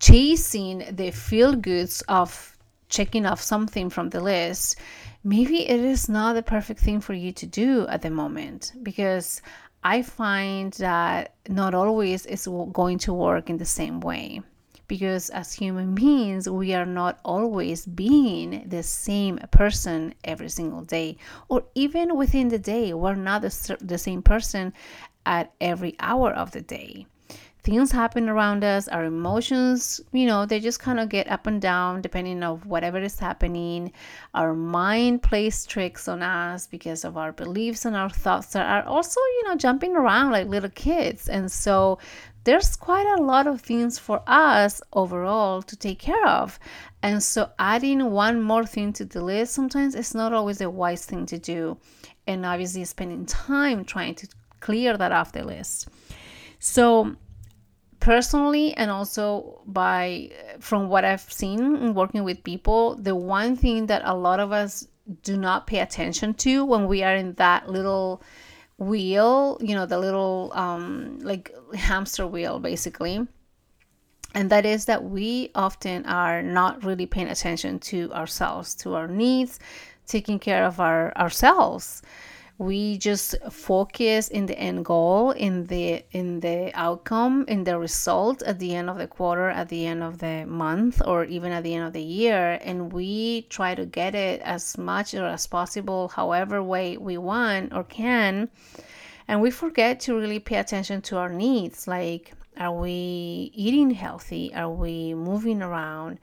chasing 0.00 0.84
the 0.90 1.10
feel 1.10 1.54
goods 1.54 2.02
of 2.08 2.56
checking 2.88 3.26
off 3.26 3.40
something 3.40 3.90
from 3.90 4.10
the 4.10 4.20
list, 4.20 4.76
maybe 5.24 5.68
it 5.68 5.80
is 5.80 6.08
not 6.08 6.34
the 6.34 6.42
perfect 6.42 6.80
thing 6.80 7.00
for 7.00 7.14
you 7.14 7.32
to 7.32 7.46
do 7.46 7.86
at 7.88 8.02
the 8.02 8.10
moment 8.10 8.72
because 8.82 9.42
I 9.82 10.02
find 10.02 10.72
that 10.74 11.34
not 11.48 11.74
always 11.74 12.24
is 12.26 12.48
going 12.72 12.98
to 12.98 13.12
work 13.12 13.50
in 13.50 13.58
the 13.58 13.64
same 13.64 14.00
way. 14.00 14.42
Because 14.86 15.30
as 15.30 15.52
human 15.52 15.94
beings, 15.94 16.48
we 16.48 16.74
are 16.74 16.84
not 16.84 17.18
always 17.24 17.86
being 17.86 18.68
the 18.68 18.82
same 18.82 19.38
person 19.50 20.14
every 20.24 20.50
single 20.50 20.82
day, 20.82 21.16
or 21.48 21.64
even 21.74 22.16
within 22.16 22.48
the 22.48 22.58
day, 22.58 22.92
we're 22.92 23.14
not 23.14 23.40
the, 23.40 23.78
the 23.80 23.96
same 23.96 24.20
person 24.20 24.74
at 25.24 25.54
every 25.58 25.96
hour 26.00 26.30
of 26.32 26.50
the 26.50 26.60
day 26.60 27.06
things 27.64 27.90
happen 27.90 28.28
around 28.28 28.62
us 28.62 28.88
our 28.88 29.04
emotions 29.04 29.98
you 30.12 30.26
know 30.26 30.44
they 30.44 30.60
just 30.60 30.80
kind 30.80 31.00
of 31.00 31.08
get 31.08 31.26
up 31.30 31.46
and 31.46 31.62
down 31.62 32.02
depending 32.02 32.42
on 32.42 32.58
whatever 32.58 32.98
is 33.00 33.18
happening. 33.18 33.90
Our 34.34 34.54
mind 34.54 35.22
plays 35.22 35.64
tricks 35.66 36.06
on 36.06 36.22
us 36.22 36.66
because 36.66 37.04
of 37.04 37.16
our 37.16 37.32
beliefs 37.32 37.84
and 37.86 37.96
our 37.96 38.10
thoughts 38.10 38.48
that 38.48 38.66
are 38.66 38.86
also 38.86 39.20
you 39.20 39.48
know 39.48 39.56
jumping 39.56 39.96
around 39.96 40.32
like 40.32 40.46
little 40.46 40.70
kids. 40.70 41.28
And 41.28 41.50
so 41.50 41.98
there's 42.44 42.76
quite 42.76 43.06
a 43.18 43.22
lot 43.22 43.46
of 43.46 43.62
things 43.62 43.98
for 43.98 44.22
us 44.26 44.82
overall 44.92 45.62
to 45.62 45.76
take 45.76 45.98
care 45.98 46.26
of. 46.26 46.58
And 47.02 47.22
so 47.22 47.50
adding 47.58 48.10
one 48.10 48.42
more 48.42 48.66
thing 48.66 48.92
to 48.94 49.04
the 49.04 49.24
list 49.24 49.54
sometimes 49.54 49.94
it's 49.94 50.14
not 50.14 50.32
always 50.34 50.60
a 50.60 50.68
wise 50.68 51.06
thing 51.06 51.26
to 51.26 51.38
do. 51.38 51.78
And 52.26 52.44
obviously 52.44 52.84
spending 52.84 53.26
time 53.26 53.84
trying 53.84 54.14
to 54.16 54.28
clear 54.60 54.96
that 54.96 55.12
off 55.12 55.32
the 55.32 55.44
list. 55.44 55.88
So 56.58 57.16
personally 58.04 58.74
and 58.74 58.90
also 58.90 59.62
by 59.64 60.30
from 60.60 60.90
what 60.90 61.06
I've 61.06 61.32
seen 61.32 61.94
working 61.94 62.22
with 62.22 62.44
people, 62.44 62.96
the 62.96 63.16
one 63.16 63.56
thing 63.56 63.86
that 63.86 64.02
a 64.04 64.14
lot 64.14 64.40
of 64.40 64.52
us 64.52 64.86
do 65.22 65.38
not 65.38 65.66
pay 65.66 65.80
attention 65.80 66.34
to 66.34 66.66
when 66.66 66.86
we 66.86 67.02
are 67.02 67.16
in 67.16 67.32
that 67.34 67.70
little 67.70 68.22
wheel, 68.76 69.56
you 69.62 69.74
know, 69.74 69.86
the 69.86 69.98
little 69.98 70.52
um 70.54 71.18
like 71.20 71.50
hamster 71.72 72.26
wheel 72.26 72.58
basically. 72.58 73.26
And 74.34 74.50
that 74.50 74.66
is 74.66 74.84
that 74.84 75.02
we 75.04 75.50
often 75.54 76.04
are 76.04 76.42
not 76.42 76.84
really 76.84 77.06
paying 77.06 77.28
attention 77.28 77.78
to 77.90 78.12
ourselves, 78.12 78.74
to 78.82 78.96
our 78.96 79.08
needs, 79.08 79.58
taking 80.06 80.38
care 80.38 80.64
of 80.66 80.78
our 80.78 81.16
ourselves 81.16 82.02
we 82.58 82.96
just 82.98 83.34
focus 83.50 84.28
in 84.28 84.46
the 84.46 84.56
end 84.56 84.84
goal 84.84 85.32
in 85.32 85.66
the 85.66 86.04
in 86.12 86.38
the 86.38 86.70
outcome 86.74 87.44
in 87.48 87.64
the 87.64 87.76
result 87.76 88.42
at 88.42 88.60
the 88.60 88.76
end 88.76 88.88
of 88.88 88.96
the 88.96 89.08
quarter 89.08 89.48
at 89.48 89.68
the 89.68 89.84
end 89.84 90.04
of 90.04 90.18
the 90.18 90.46
month 90.46 91.02
or 91.04 91.24
even 91.24 91.50
at 91.50 91.64
the 91.64 91.74
end 91.74 91.84
of 91.84 91.92
the 91.92 92.02
year 92.02 92.60
and 92.62 92.92
we 92.92 93.42
try 93.50 93.74
to 93.74 93.84
get 93.84 94.14
it 94.14 94.40
as 94.42 94.78
much 94.78 95.14
or 95.14 95.26
as 95.26 95.48
possible 95.48 96.06
however 96.08 96.62
way 96.62 96.96
we 96.96 97.18
want 97.18 97.72
or 97.72 97.82
can. 97.82 98.48
And 99.26 99.40
we 99.40 99.50
forget 99.50 99.98
to 100.00 100.14
really 100.14 100.38
pay 100.38 100.56
attention 100.56 101.02
to 101.02 101.16
our 101.16 101.30
needs 101.30 101.88
like 101.88 102.34
are 102.56 102.72
we 102.72 103.50
eating 103.52 103.90
healthy? 103.90 104.54
Are 104.54 104.70
we 104.70 105.12
moving 105.12 105.60
around? 105.60 106.20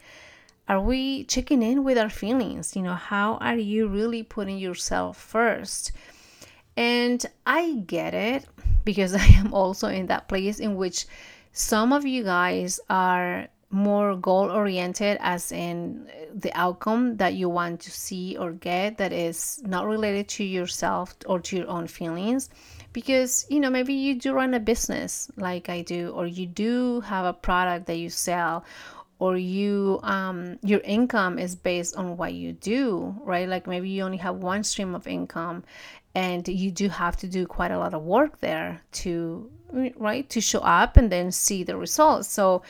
Are 0.69 0.79
we 0.79 1.25
checking 1.25 1.61
in 1.61 1.83
with 1.83 1.97
our 1.97 2.09
feelings? 2.09 2.73
You 2.73 2.83
know 2.83 2.93
how 2.93 3.35
are 3.37 3.57
you 3.57 3.89
really 3.89 4.23
putting 4.23 4.57
yourself 4.57 5.17
first 5.17 5.91
and 6.77 7.25
I 7.45 7.83
get 7.85 8.13
it 8.13 8.45
because 8.83 9.13
I 9.25 9.25
am 9.25 9.53
also 9.53 9.87
in 9.87 10.07
that 10.07 10.27
place 10.27 10.59
in 10.59 10.75
which 10.75 11.05
some 11.51 11.91
of 11.93 12.05
you 12.05 12.23
guys 12.23 12.79
are 12.89 13.47
more 13.71 14.17
goal 14.17 14.51
oriented 14.51 15.17
as 15.21 15.51
in 15.51 16.05
the 16.35 16.51
outcome 16.53 17.15
that 17.17 17.33
you 17.35 17.47
want 17.47 17.79
to 17.79 17.89
see 17.89 18.35
or 18.37 18.51
get 18.51 18.97
that 18.97 19.13
is 19.13 19.61
not 19.65 19.87
related 19.87 20.27
to 20.27 20.43
yourself 20.43 21.15
or 21.25 21.39
to 21.39 21.57
your 21.57 21.67
own 21.69 21.87
feelings. 21.87 22.49
Because 22.93 23.45
you 23.49 23.61
know 23.61 23.69
maybe 23.69 23.93
you 23.93 24.15
do 24.15 24.33
run 24.33 24.53
a 24.53 24.59
business 24.59 25.31
like 25.37 25.69
I 25.69 25.81
do 25.81 26.09
or 26.09 26.27
you 26.27 26.45
do 26.45 26.99
have 27.01 27.25
a 27.25 27.33
product 27.33 27.85
that 27.87 27.95
you 27.95 28.09
sell 28.09 28.65
or 29.19 29.37
you 29.37 29.99
um, 30.03 30.59
your 30.61 30.81
income 30.81 31.39
is 31.39 31.55
based 31.55 31.95
on 31.95 32.17
what 32.17 32.33
you 32.33 32.51
do 32.51 33.15
right? 33.23 33.47
Like 33.47 33.65
maybe 33.67 33.87
you 33.87 34.03
only 34.03 34.17
have 34.17 34.35
one 34.35 34.65
stream 34.65 34.93
of 34.93 35.07
income 35.07 35.63
and 36.13 36.47
you 36.47 36.71
do 36.71 36.89
have 36.89 37.15
to 37.17 37.27
do 37.27 37.45
quite 37.45 37.71
a 37.71 37.79
lot 37.79 37.93
of 37.93 38.03
work 38.03 38.39
there 38.39 38.81
to 38.91 39.49
right 39.95 40.29
to 40.29 40.41
show 40.41 40.59
up 40.59 40.97
and 40.97 41.11
then 41.11 41.31
see 41.31 41.63
the 41.63 41.77
results. 41.77 42.27
So 42.27 42.63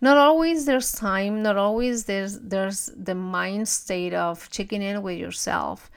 not 0.00 0.16
always 0.16 0.64
there's 0.64 0.92
time 0.92 1.42
not 1.42 1.56
always 1.56 2.04
there's 2.04 2.38
there's 2.38 2.90
the 2.96 3.14
mind 3.14 3.68
state 3.68 4.14
of 4.14 4.48
checking 4.50 4.82
in 4.82 5.02
with 5.02 5.18
yourself. 5.18 5.90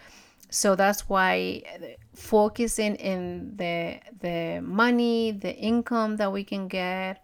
So 0.50 0.76
that's 0.76 1.08
why 1.08 1.64
focusing 2.14 2.96
in 2.96 3.56
the 3.56 4.00
the 4.20 4.62
money 4.62 5.32
the 5.32 5.56
income 5.56 6.18
that 6.18 6.32
we 6.32 6.44
can 6.44 6.68
get 6.68 7.24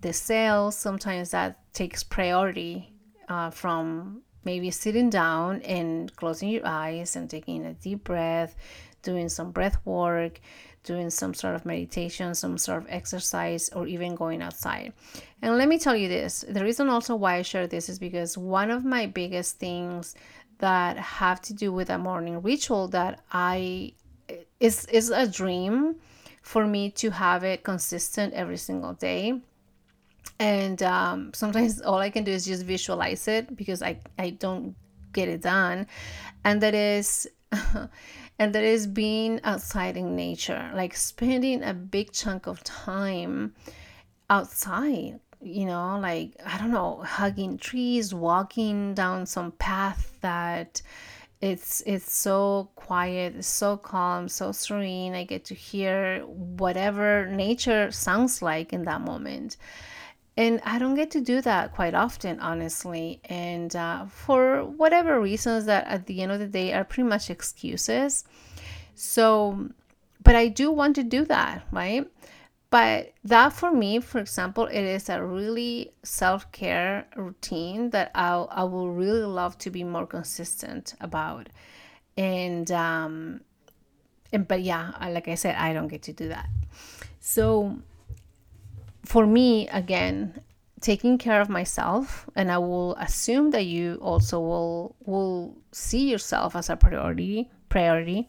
the 0.00 0.12
sales 0.12 0.76
sometimes 0.76 1.30
that 1.30 1.58
takes 1.72 2.04
priority 2.04 2.92
uh, 3.28 3.50
from 3.50 4.22
maybe 4.44 4.70
sitting 4.70 5.10
down 5.10 5.60
and 5.62 6.14
closing 6.14 6.48
your 6.48 6.64
eyes 6.64 7.16
and 7.16 7.28
taking 7.28 7.66
a 7.66 7.74
deep 7.74 8.04
breath 8.04 8.54
doing 9.02 9.28
some 9.28 9.50
breath 9.50 9.78
work 9.84 10.40
doing 10.84 11.10
some 11.10 11.34
sort 11.34 11.54
of 11.54 11.66
meditation 11.66 12.34
some 12.34 12.56
sort 12.56 12.78
of 12.78 12.86
exercise 12.88 13.68
or 13.70 13.86
even 13.86 14.14
going 14.14 14.40
outside. 14.40 14.92
And 15.42 15.58
let 15.58 15.68
me 15.68 15.78
tell 15.78 15.96
you 15.96 16.08
this 16.08 16.44
the 16.48 16.64
reason 16.64 16.88
also 16.88 17.14
why 17.14 17.36
i 17.36 17.42
share 17.42 17.66
this 17.66 17.88
is 17.88 17.98
because 17.98 18.38
one 18.38 18.70
of 18.70 18.84
my 18.84 19.06
biggest 19.06 19.58
things 19.58 20.14
that 20.58 20.96
have 20.96 21.40
to 21.40 21.54
do 21.54 21.72
with 21.72 21.90
a 21.90 21.98
morning 21.98 22.42
ritual 22.42 22.88
that 22.88 23.20
I 23.32 23.92
is 24.60 24.84
is 24.86 25.10
a 25.10 25.26
dream 25.26 25.96
for 26.42 26.66
me 26.66 26.90
to 26.90 27.10
have 27.10 27.44
it 27.44 27.62
consistent 27.62 28.34
every 28.34 28.56
single 28.56 28.94
day. 28.94 29.40
And 30.38 30.82
um, 30.82 31.32
sometimes 31.34 31.80
all 31.88 31.98
i 31.98 32.10
can 32.10 32.24
do 32.24 32.32
is 32.32 32.44
just 32.44 32.64
visualize 32.64 33.28
it 33.28 33.56
because 33.56 33.82
i 33.82 33.98
i 34.18 34.30
don't 34.30 34.74
get 35.12 35.28
it 35.28 35.42
done. 35.42 35.86
And 36.44 36.60
that 36.60 36.74
is 36.74 37.28
and 38.38 38.54
that 38.54 38.62
is 38.62 38.86
being 38.86 39.40
outside 39.44 39.96
in 39.96 40.14
nature 40.14 40.70
like 40.74 40.96
spending 40.96 41.62
a 41.62 41.74
big 41.74 42.12
chunk 42.12 42.46
of 42.46 42.62
time 42.64 43.54
outside 44.30 45.18
you 45.40 45.64
know 45.64 45.98
like 46.00 46.34
i 46.44 46.58
don't 46.58 46.70
know 46.70 47.00
hugging 47.04 47.56
trees 47.58 48.14
walking 48.14 48.94
down 48.94 49.24
some 49.26 49.52
path 49.52 50.16
that 50.20 50.82
it's 51.40 51.82
it's 51.86 52.12
so 52.12 52.68
quiet 52.74 53.44
so 53.44 53.76
calm 53.76 54.28
so 54.28 54.50
serene. 54.50 55.14
I 55.14 55.24
get 55.24 55.44
to 55.46 55.54
hear 55.54 56.20
whatever 56.26 57.26
nature 57.26 57.92
sounds 57.92 58.42
like 58.42 58.72
in 58.72 58.84
that 58.84 59.02
moment 59.02 59.56
and 60.38 60.60
i 60.64 60.78
don't 60.78 60.94
get 60.94 61.10
to 61.10 61.20
do 61.20 61.42
that 61.42 61.74
quite 61.74 61.94
often 61.94 62.40
honestly 62.40 63.20
and 63.26 63.76
uh, 63.76 64.06
for 64.06 64.64
whatever 64.64 65.20
reasons 65.20 65.66
that 65.66 65.86
at 65.86 66.06
the 66.06 66.22
end 66.22 66.32
of 66.32 66.38
the 66.38 66.46
day 66.46 66.72
are 66.72 66.84
pretty 66.84 67.08
much 67.08 67.28
excuses 67.28 68.24
so 68.94 69.68
but 70.22 70.34
i 70.34 70.48
do 70.48 70.70
want 70.70 70.94
to 70.94 71.02
do 71.02 71.24
that 71.24 71.62
right 71.72 72.08
but 72.70 73.14
that 73.24 73.54
for 73.54 73.70
me, 73.70 73.98
for 74.00 74.18
example, 74.18 74.66
it 74.66 74.82
is 74.82 75.08
a 75.08 75.22
really 75.24 75.92
self 76.02 76.52
care 76.52 77.06
routine 77.16 77.90
that 77.90 78.10
I 78.14 78.34
I 78.34 78.64
will 78.64 78.90
really 78.90 79.24
love 79.24 79.56
to 79.58 79.70
be 79.70 79.84
more 79.84 80.06
consistent 80.06 80.94
about. 81.00 81.48
And 82.18 82.70
um, 82.70 83.40
and 84.32 84.46
but 84.46 84.60
yeah, 84.60 84.92
like 85.10 85.28
I 85.28 85.34
said, 85.34 85.54
I 85.54 85.72
don't 85.72 85.88
get 85.88 86.02
to 86.02 86.12
do 86.12 86.28
that. 86.28 86.48
So 87.20 87.78
for 89.08 89.26
me, 89.26 89.66
again, 89.68 90.42
taking 90.82 91.16
care 91.16 91.40
of 91.40 91.48
myself, 91.48 92.28
and 92.36 92.52
I 92.52 92.58
will 92.58 92.94
assume 92.96 93.50
that 93.52 93.64
you 93.64 93.98
also 94.02 94.38
will 94.38 94.96
will 95.06 95.56
see 95.72 96.10
yourself 96.10 96.54
as 96.54 96.68
a 96.68 96.76
priority. 96.76 97.50
Priority, 97.70 98.28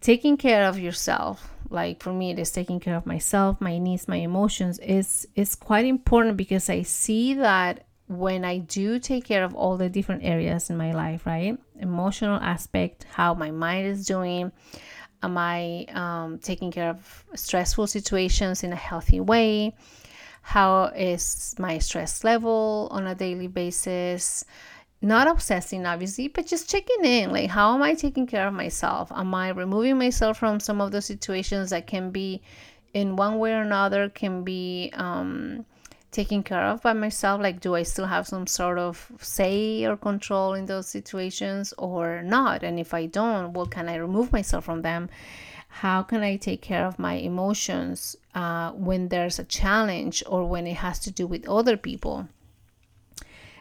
taking 0.00 0.36
care 0.36 0.64
of 0.64 0.78
yourself 0.78 1.50
like 1.70 2.02
for 2.02 2.12
me 2.12 2.30
it 2.30 2.38
is 2.38 2.50
taking 2.50 2.78
care 2.80 2.96
of 2.96 3.06
myself 3.06 3.60
my 3.60 3.78
needs 3.78 4.06
my 4.06 4.16
emotions 4.16 4.78
is 4.78 5.26
is 5.34 5.54
quite 5.54 5.84
important 5.84 6.36
because 6.36 6.70
i 6.70 6.82
see 6.82 7.34
that 7.34 7.84
when 8.06 8.44
i 8.44 8.58
do 8.58 8.98
take 8.98 9.24
care 9.24 9.42
of 9.42 9.54
all 9.54 9.76
the 9.76 9.88
different 9.88 10.22
areas 10.24 10.70
in 10.70 10.76
my 10.76 10.92
life 10.92 11.26
right 11.26 11.58
emotional 11.80 12.38
aspect 12.40 13.04
how 13.10 13.34
my 13.34 13.50
mind 13.50 13.86
is 13.86 14.06
doing 14.06 14.52
am 15.22 15.38
i 15.38 15.86
um, 15.92 16.38
taking 16.38 16.70
care 16.70 16.90
of 16.90 17.24
stressful 17.34 17.86
situations 17.86 18.62
in 18.62 18.72
a 18.72 18.76
healthy 18.76 19.20
way? 19.20 19.74
How 20.42 20.92
is 20.96 21.54
my 21.58 21.78
stress 21.78 22.22
level 22.22 22.88
on 22.90 23.06
a 23.06 23.14
daily 23.14 23.48
basis? 23.48 24.44
Not 25.02 25.28
obsessing 25.28 25.86
obviously 25.86 26.28
but 26.28 26.46
just 26.46 26.70
checking 26.70 27.04
in 27.04 27.32
like 27.32 27.50
how 27.50 27.74
am 27.74 27.82
i 27.82 27.94
taking 27.94 28.26
care 28.26 28.46
of 28.46 28.54
myself? 28.54 29.10
Am 29.12 29.34
i 29.34 29.50
removing 29.50 29.98
myself 29.98 30.38
from 30.38 30.60
some 30.60 30.80
of 30.80 30.92
the 30.92 31.02
situations 31.02 31.70
that 31.70 31.86
can 31.86 32.10
be 32.10 32.42
in 32.94 33.14
one 33.16 33.38
way 33.38 33.52
or 33.52 33.60
another 33.60 34.08
can 34.08 34.42
be 34.42 34.90
um, 34.94 35.66
taken 36.10 36.42
care 36.42 36.62
of 36.62 36.82
by 36.82 36.92
myself 36.92 37.40
like 37.40 37.60
do 37.60 37.74
i 37.74 37.82
still 37.82 38.06
have 38.06 38.26
some 38.26 38.46
sort 38.46 38.78
of 38.78 39.10
say 39.20 39.84
or 39.84 39.96
control 39.96 40.54
in 40.54 40.66
those 40.66 40.88
situations 40.88 41.74
or 41.78 42.22
not 42.22 42.62
and 42.62 42.78
if 42.78 42.94
i 42.94 43.06
don't 43.06 43.52
well 43.52 43.66
can 43.66 43.88
i 43.88 43.96
remove 43.96 44.32
myself 44.32 44.64
from 44.64 44.82
them 44.82 45.08
how 45.68 46.02
can 46.02 46.22
i 46.22 46.36
take 46.36 46.62
care 46.62 46.86
of 46.86 46.98
my 46.98 47.14
emotions 47.14 48.16
uh, 48.34 48.70
when 48.72 49.08
there's 49.08 49.38
a 49.38 49.44
challenge 49.44 50.22
or 50.26 50.46
when 50.46 50.66
it 50.66 50.76
has 50.76 50.98
to 50.98 51.10
do 51.10 51.26
with 51.26 51.46
other 51.48 51.76
people 51.76 52.28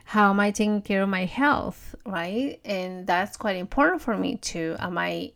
how 0.05 0.29
am 0.29 0.39
I 0.39 0.51
taking 0.51 0.83
care 0.83 1.01
of 1.01 1.09
my 1.09 1.25
health, 1.25 1.95
right? 2.05 2.59
And 2.63 3.07
that's 3.07 3.37
quite 3.37 3.55
important 3.55 4.03
for 4.03 4.15
me 4.15 4.37
too. 4.37 4.75
Am 4.79 4.99
I 4.99 5.31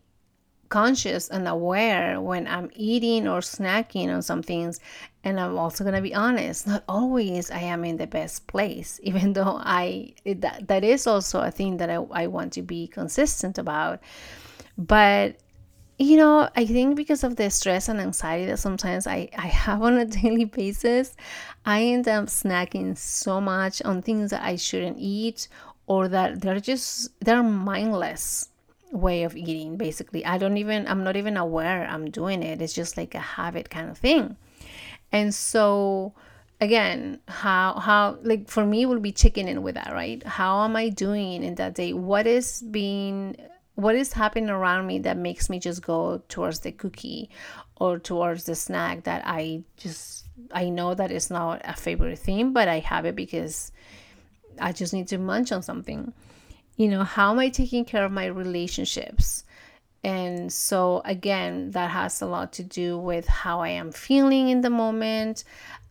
conscious 0.70 1.28
and 1.28 1.48
aware 1.48 2.22
when 2.22 2.48
I'm 2.48 2.70
eating 2.76 3.28
or 3.28 3.40
snacking 3.40 4.14
on 4.14 4.22
some 4.22 4.44
things? 4.44 4.80
And 5.24 5.40
I'm 5.40 5.58
also 5.58 5.84
going 5.84 5.96
to 5.96 6.02
be 6.02 6.16
honest, 6.16 6.66
not 6.66 6.84
always 6.88 7.52
I 7.52 7.60
am 7.60 7.84
in 7.84 7.98
the 7.98 8.08
best 8.08 8.48
place, 8.48 9.00
even 9.04 9.34
though 9.34 9.60
I, 9.62 10.14
that, 10.26 10.68
that 10.68 10.84
is 10.84 11.08
also 11.08 11.42
a 11.42 11.52
thing 11.52 11.78
that 11.78 11.90
I, 11.90 11.96
I 12.12 12.28
want 12.28 12.54
to 12.54 12.62
be 12.62 12.88
consistent 12.88 13.58
about. 13.58 14.00
But 14.78 15.36
you 16.02 16.16
know, 16.16 16.50
I 16.56 16.66
think 16.66 16.96
because 16.96 17.26
of 17.26 17.36
the 17.36 17.50
stress 17.50 17.90
and 17.90 18.00
anxiety 18.00 18.46
that 18.46 18.60
sometimes 18.60 19.06
I, 19.06 19.30
I 19.38 19.48
have 19.66 19.82
on 19.82 19.98
a 19.98 20.06
daily 20.06 20.46
basis, 20.46 21.16
I 21.66 21.84
end 21.84 22.08
up 22.08 22.28
snacking 22.28 22.98
so 22.98 23.42
much 23.42 23.82
on 23.82 24.02
things 24.02 24.32
that 24.32 24.42
I 24.42 24.56
shouldn't 24.56 24.98
eat 24.98 25.50
or 25.88 26.08
that 26.08 26.40
they're 26.42 26.62
just 26.62 27.10
they're 27.20 27.44
mindless 27.44 28.50
way 28.92 29.24
of 29.24 29.36
eating 29.36 29.76
basically. 29.76 30.26
I 30.26 30.38
don't 30.38 30.58
even 30.58 30.88
I'm 30.88 31.04
not 31.04 31.18
even 31.18 31.36
aware 31.36 31.86
I'm 31.86 32.10
doing 32.10 32.44
it. 32.44 32.62
It's 32.62 32.74
just 32.74 32.96
like 32.96 33.14
a 33.14 33.20
habit 33.20 33.70
kind 33.70 33.90
of 33.90 33.98
thing. 33.98 34.38
And 35.12 35.34
so 35.34 36.14
again, 36.62 37.20
how 37.28 37.80
how 37.80 38.18
like 38.22 38.50
for 38.50 38.66
me 38.66 38.86
will 38.86 39.00
be 39.00 39.12
checking 39.12 39.48
in 39.48 39.62
with 39.64 39.76
that, 39.76 39.92
right? 39.94 40.24
How 40.24 40.64
am 40.64 40.76
I 40.76 40.90
doing 40.90 41.44
in 41.44 41.56
that 41.56 41.76
day? 41.76 41.94
What 41.94 42.28
is 42.28 42.62
being 42.62 43.36
what 43.76 43.96
is 43.96 44.12
happening 44.12 44.50
around 44.50 44.88
me 44.88 45.00
that 45.00 45.18
makes 45.18 45.50
me 45.50 45.58
just 45.60 45.82
go 45.82 46.22
towards 46.28 46.60
the 46.60 46.72
cookie 46.72 47.30
or 47.78 47.98
towards 47.98 48.44
the 48.44 48.56
snack 48.56 49.06
that 49.06 49.24
I 49.26 49.64
just 49.78 50.26
I 50.52 50.70
know 50.70 50.94
that 50.94 51.12
it's 51.12 51.30
not 51.30 51.62
a 51.64 51.74
favorite 51.74 52.20
thing, 52.20 52.54
but 52.54 52.68
I 52.68 52.80
have 52.80 53.06
it 53.06 53.16
because 53.16 53.72
I 54.60 54.74
just 54.74 54.94
need 54.94 55.08
to 55.10 55.18
munch 55.18 55.52
on 55.52 55.62
something. 55.62 56.14
You 56.76 56.88
know, 56.90 57.04
how 57.04 57.32
am 57.32 57.40
I 57.40 57.50
taking 57.50 57.86
care 57.86 58.06
of 58.06 58.12
my 58.12 58.26
relationships? 58.26 59.44
And 60.04 60.52
so, 60.52 61.02
again, 61.04 61.72
that 61.72 61.92
has 61.92 62.22
a 62.22 62.26
lot 62.26 62.54
to 62.54 62.64
do 62.64 62.98
with 62.98 63.28
how 63.28 63.60
I 63.60 63.70
am 63.70 63.92
feeling 63.92 64.50
in 64.50 64.62
the 64.62 64.70
moment, 64.70 65.44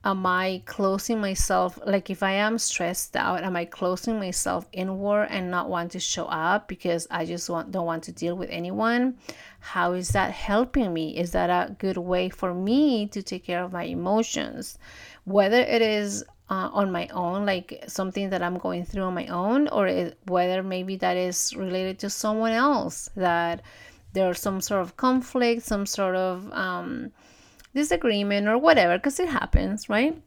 am 0.05 0.25
I 0.25 0.63
closing 0.65 1.21
myself 1.21 1.79
like 1.85 2.09
if 2.09 2.23
I 2.23 2.33
am 2.33 2.57
stressed 2.59 3.17
out 3.17 3.43
am 3.43 3.57
I 3.57 3.65
closing 3.65 4.19
myself 4.19 4.67
inward 4.73 5.27
and 5.31 5.51
not 5.51 5.69
want 5.69 5.93
to 5.93 6.01
show 6.01 6.27
up 6.27 6.69
because 6.69 7.07
I 7.11 7.25
just 7.25 7.51
want 7.51 7.73
don't 7.73 7.85
want 7.85 8.05
to 8.05 8.13
deal 8.13 8.37
with 8.37 8.49
anyone? 8.51 9.19
How 9.61 9.93
is 9.93 10.11
that 10.11 10.31
helping 10.31 10.95
me? 10.95 11.17
Is 11.17 11.33
that 11.33 11.51
a 11.51 11.73
good 11.75 11.99
way 11.99 12.29
for 12.29 12.55
me 12.55 13.07
to 13.09 13.23
take 13.23 13.45
care 13.45 13.63
of 13.65 13.73
my 13.73 13.85
emotions? 13.85 14.79
Whether 15.25 15.61
it 15.61 15.83
is 15.83 16.25
uh, 16.49 16.71
on 16.73 16.91
my 16.91 17.09
own 17.09 17.45
like 17.45 17.85
something 17.89 18.31
that 18.31 18.43
I'm 18.43 18.57
going 18.57 18.85
through 18.85 19.03
on 19.03 19.15
my 19.15 19.27
own 19.27 19.69
or 19.69 19.87
it, 19.87 20.19
whether 20.27 20.63
maybe 20.63 20.97
that 20.97 21.17
is 21.17 21.55
related 21.57 21.99
to 22.01 22.11
someone 22.11 22.53
else 22.53 23.11
that 23.17 23.63
there's 24.13 24.41
some 24.41 24.61
sort 24.61 24.81
of 24.81 24.97
conflict 24.97 25.63
some 25.63 25.87
sort 25.87 26.17
of 26.17 26.51
um, 26.53 27.11
disagreement 27.75 28.49
or 28.49 28.59
whatever 28.59 28.99
because 28.99 29.21
it 29.21 29.29
happens 29.29 29.89
right 29.89 30.21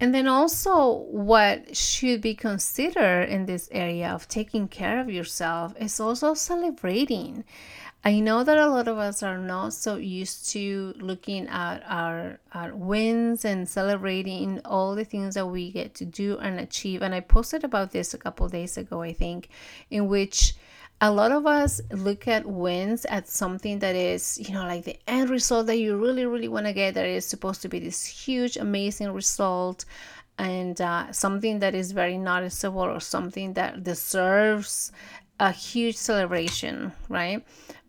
And 0.00 0.12
then 0.12 0.26
also, 0.26 1.06
what 1.12 1.76
should 1.76 2.20
be 2.20 2.34
considered 2.34 3.28
in 3.28 3.46
this 3.46 3.68
area 3.70 4.08
of 4.10 4.26
taking 4.26 4.66
care 4.66 4.98
of 4.98 5.08
yourself 5.08 5.74
is 5.78 6.00
also 6.00 6.34
celebrating. 6.34 7.44
I 8.04 8.18
know 8.18 8.42
that 8.42 8.58
a 8.58 8.66
lot 8.66 8.88
of 8.88 8.98
us 8.98 9.22
are 9.22 9.38
not 9.38 9.74
so 9.74 9.94
used 9.94 10.50
to 10.50 10.94
looking 10.98 11.46
at 11.46 11.84
our, 11.86 12.40
our 12.52 12.74
wins 12.74 13.44
and 13.44 13.68
celebrating 13.68 14.60
all 14.64 14.96
the 14.96 15.04
things 15.04 15.36
that 15.36 15.46
we 15.46 15.70
get 15.70 15.94
to 15.96 16.04
do 16.04 16.36
and 16.38 16.58
achieve. 16.58 17.00
And 17.02 17.14
I 17.14 17.20
posted 17.20 17.62
about 17.62 17.92
this 17.92 18.12
a 18.12 18.18
couple 18.18 18.48
days 18.48 18.76
ago, 18.76 19.02
I 19.02 19.12
think, 19.12 19.50
in 19.88 20.08
which 20.08 20.54
a 21.00 21.10
lot 21.10 21.32
of 21.32 21.46
us 21.46 21.80
look 21.90 22.28
at 22.28 22.46
wins 22.46 23.04
as 23.06 23.28
something 23.28 23.80
that 23.80 23.96
is, 23.96 24.38
you 24.38 24.54
know, 24.54 24.64
like 24.64 24.84
the 24.84 24.98
end 25.08 25.30
result 25.30 25.66
that 25.66 25.78
you 25.78 25.96
really, 25.96 26.26
really 26.26 26.48
want 26.48 26.66
to 26.66 26.72
get, 26.72 26.94
that 26.94 27.06
is 27.06 27.26
supposed 27.26 27.62
to 27.62 27.68
be 27.68 27.80
this 27.80 28.04
huge, 28.06 28.56
amazing 28.56 29.10
result 29.12 29.84
and 30.38 30.80
uh, 30.80 31.10
something 31.12 31.58
that 31.58 31.74
is 31.74 31.92
very 31.92 32.18
noticeable 32.18 32.82
or 32.82 33.00
something 33.00 33.52
that 33.54 33.82
deserves 33.82 34.92
a 35.40 35.50
huge 35.50 35.96
celebration, 35.96 36.92
right? 37.08 37.44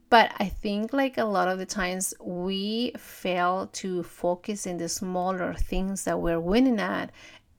But 0.09 0.31
I 0.37 0.49
think 0.49 0.93
like 0.93 1.17
a 1.17 1.25
lot 1.25 1.47
of 1.47 1.57
the 1.57 1.65
times 1.65 2.13
we 2.21 2.93
fail 2.97 3.69
to 3.73 4.03
focus 4.03 4.67
in 4.67 4.77
the 4.77 4.89
smaller 4.89 5.53
things 5.53 6.03
that 6.03 6.19
we're 6.19 6.39
winning 6.39 6.79
at 6.79 7.11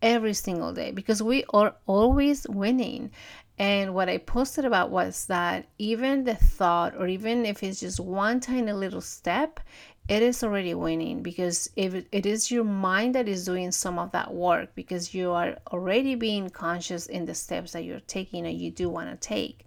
every 0.02 0.34
single 0.34 0.72
day 0.72 0.92
because 0.92 1.22
we 1.22 1.44
are 1.52 1.74
always 1.86 2.46
winning. 2.48 3.10
And 3.58 3.94
what 3.94 4.08
I 4.08 4.18
posted 4.18 4.64
about 4.64 4.90
was 4.90 5.26
that 5.26 5.66
even 5.78 6.24
the 6.24 6.34
thought, 6.34 6.94
or 6.96 7.06
even 7.06 7.46
if 7.46 7.62
it's 7.62 7.80
just 7.80 8.00
one 8.00 8.40
tiny 8.40 8.72
little 8.72 9.00
step, 9.00 9.60
it 10.08 10.22
is 10.22 10.42
already 10.44 10.74
winning 10.74 11.22
because 11.22 11.70
if 11.76 11.94
it 11.94 12.26
is 12.26 12.50
your 12.50 12.64
mind 12.64 13.14
that 13.14 13.28
is 13.28 13.46
doing 13.46 13.72
some 13.72 13.98
of 13.98 14.12
that 14.12 14.34
work 14.34 14.74
because 14.74 15.14
you 15.14 15.30
are 15.30 15.56
already 15.72 16.14
being 16.14 16.50
conscious 16.50 17.06
in 17.06 17.24
the 17.24 17.34
steps 17.34 17.72
that 17.72 17.84
you're 17.84 18.00
taking 18.00 18.46
and 18.46 18.58
you 18.58 18.70
do 18.70 18.90
want 18.90 19.08
to 19.08 19.28
take. 19.28 19.66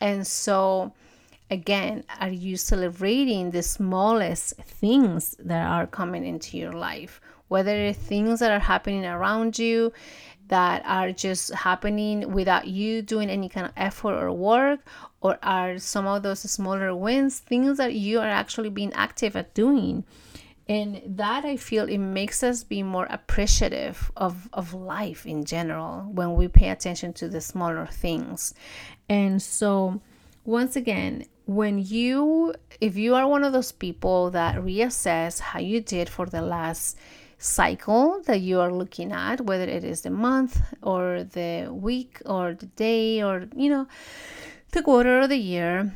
And 0.00 0.24
so, 0.24 0.92
again, 1.50 2.04
are 2.20 2.30
you 2.30 2.56
celebrating 2.56 3.50
the 3.50 3.62
smallest 3.62 4.54
things 4.56 5.36
that 5.40 5.66
are 5.66 5.86
coming 5.86 6.24
into 6.24 6.58
your 6.58 6.72
life? 6.72 7.20
Whether 7.48 7.74
it's 7.74 7.98
things 7.98 8.38
that 8.38 8.52
are 8.52 8.60
happening 8.60 9.04
around 9.04 9.58
you 9.58 9.92
that 10.48 10.82
are 10.84 11.12
just 11.12 11.52
happening 11.54 12.32
without 12.32 12.66
you 12.66 13.02
doing 13.02 13.30
any 13.30 13.48
kind 13.48 13.66
of 13.66 13.72
effort 13.76 14.14
or 14.14 14.32
work, 14.32 14.80
or 15.20 15.38
are 15.42 15.78
some 15.78 16.06
of 16.06 16.22
those 16.22 16.40
smaller 16.40 16.94
wins 16.94 17.38
things 17.38 17.78
that 17.78 17.94
you 17.94 18.18
are 18.20 18.28
actually 18.28 18.70
being 18.70 18.92
active 18.92 19.36
at 19.36 19.54
doing? 19.54 20.04
and 20.68 21.02
that 21.04 21.44
i 21.44 21.56
feel 21.56 21.88
it 21.88 21.98
makes 21.98 22.42
us 22.42 22.62
be 22.62 22.82
more 22.82 23.06
appreciative 23.10 24.12
of, 24.16 24.48
of 24.52 24.72
life 24.72 25.26
in 25.26 25.44
general 25.44 26.02
when 26.12 26.34
we 26.34 26.46
pay 26.46 26.68
attention 26.68 27.12
to 27.12 27.28
the 27.28 27.40
smaller 27.40 27.86
things 27.86 28.54
and 29.08 29.42
so 29.42 30.00
once 30.44 30.76
again 30.76 31.24
when 31.46 31.78
you 31.78 32.54
if 32.80 32.96
you 32.96 33.14
are 33.14 33.26
one 33.26 33.42
of 33.42 33.52
those 33.52 33.72
people 33.72 34.30
that 34.30 34.56
reassess 34.56 35.40
how 35.40 35.58
you 35.58 35.80
did 35.80 36.08
for 36.08 36.26
the 36.26 36.40
last 36.40 36.96
cycle 37.42 38.22
that 38.26 38.40
you 38.40 38.60
are 38.60 38.72
looking 38.72 39.10
at 39.10 39.40
whether 39.40 39.64
it 39.64 39.82
is 39.82 40.02
the 40.02 40.10
month 40.10 40.62
or 40.80 41.24
the 41.24 41.68
week 41.72 42.22
or 42.24 42.54
the 42.54 42.66
day 42.66 43.20
or 43.22 43.48
you 43.56 43.68
know 43.68 43.86
the 44.70 44.82
quarter 44.82 45.20
or 45.20 45.26
the 45.26 45.36
year 45.36 45.92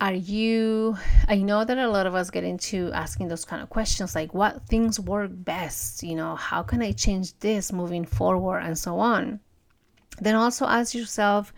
are 0.00 0.14
you 0.14 0.96
i 1.28 1.36
know 1.36 1.64
that 1.64 1.78
a 1.78 1.88
lot 1.88 2.06
of 2.06 2.16
us 2.16 2.30
get 2.30 2.42
into 2.42 2.90
asking 2.92 3.28
those 3.28 3.44
kind 3.44 3.62
of 3.62 3.70
questions 3.70 4.16
like 4.16 4.34
what 4.34 4.66
things 4.66 4.98
work 4.98 5.30
best 5.32 6.02
you 6.02 6.16
know 6.16 6.34
how 6.34 6.62
can 6.64 6.82
i 6.82 6.90
change 6.90 7.38
this 7.38 7.72
moving 7.72 8.04
forward 8.04 8.58
and 8.58 8.76
so 8.76 8.98
on 8.98 9.38
then 10.20 10.34
also 10.34 10.66
ask 10.66 10.96
yourself 10.96 11.52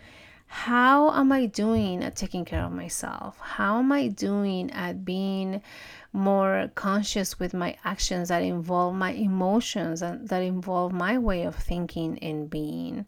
how 0.52 1.12
am 1.12 1.30
I 1.30 1.46
doing 1.46 2.02
at 2.02 2.16
taking 2.16 2.44
care 2.44 2.64
of 2.64 2.72
myself? 2.72 3.38
How 3.38 3.78
am 3.78 3.92
I 3.92 4.08
doing 4.08 4.72
at 4.72 5.04
being 5.04 5.62
more 6.12 6.70
conscious 6.74 7.38
with 7.38 7.54
my 7.54 7.76
actions 7.84 8.28
that 8.28 8.42
involve 8.42 8.94
my 8.94 9.12
emotions 9.12 10.02
and 10.02 10.28
that 10.28 10.42
involve 10.42 10.92
my 10.92 11.18
way 11.18 11.42
of 11.44 11.56
thinking 11.56 12.18
and 12.20 12.50
being? 12.50 13.06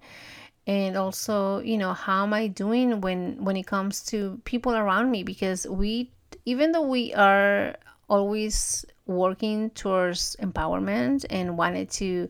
And 0.66 0.96
also, 0.96 1.58
you 1.60 1.76
know, 1.76 1.92
how 1.92 2.22
am 2.22 2.32
I 2.32 2.46
doing 2.46 3.00
when 3.00 3.44
when 3.44 3.56
it 3.56 3.66
comes 3.66 4.04
to 4.06 4.40
people 4.44 4.74
around 4.74 5.10
me 5.10 5.22
because 5.24 5.66
we 5.66 6.10
even 6.44 6.72
though 6.72 6.86
we 6.86 7.14
are 7.14 7.76
always 8.08 8.84
working 9.06 9.70
towards 9.70 10.36
empowerment 10.36 11.24
and 11.30 11.58
wanted 11.58 11.90
to 11.90 12.28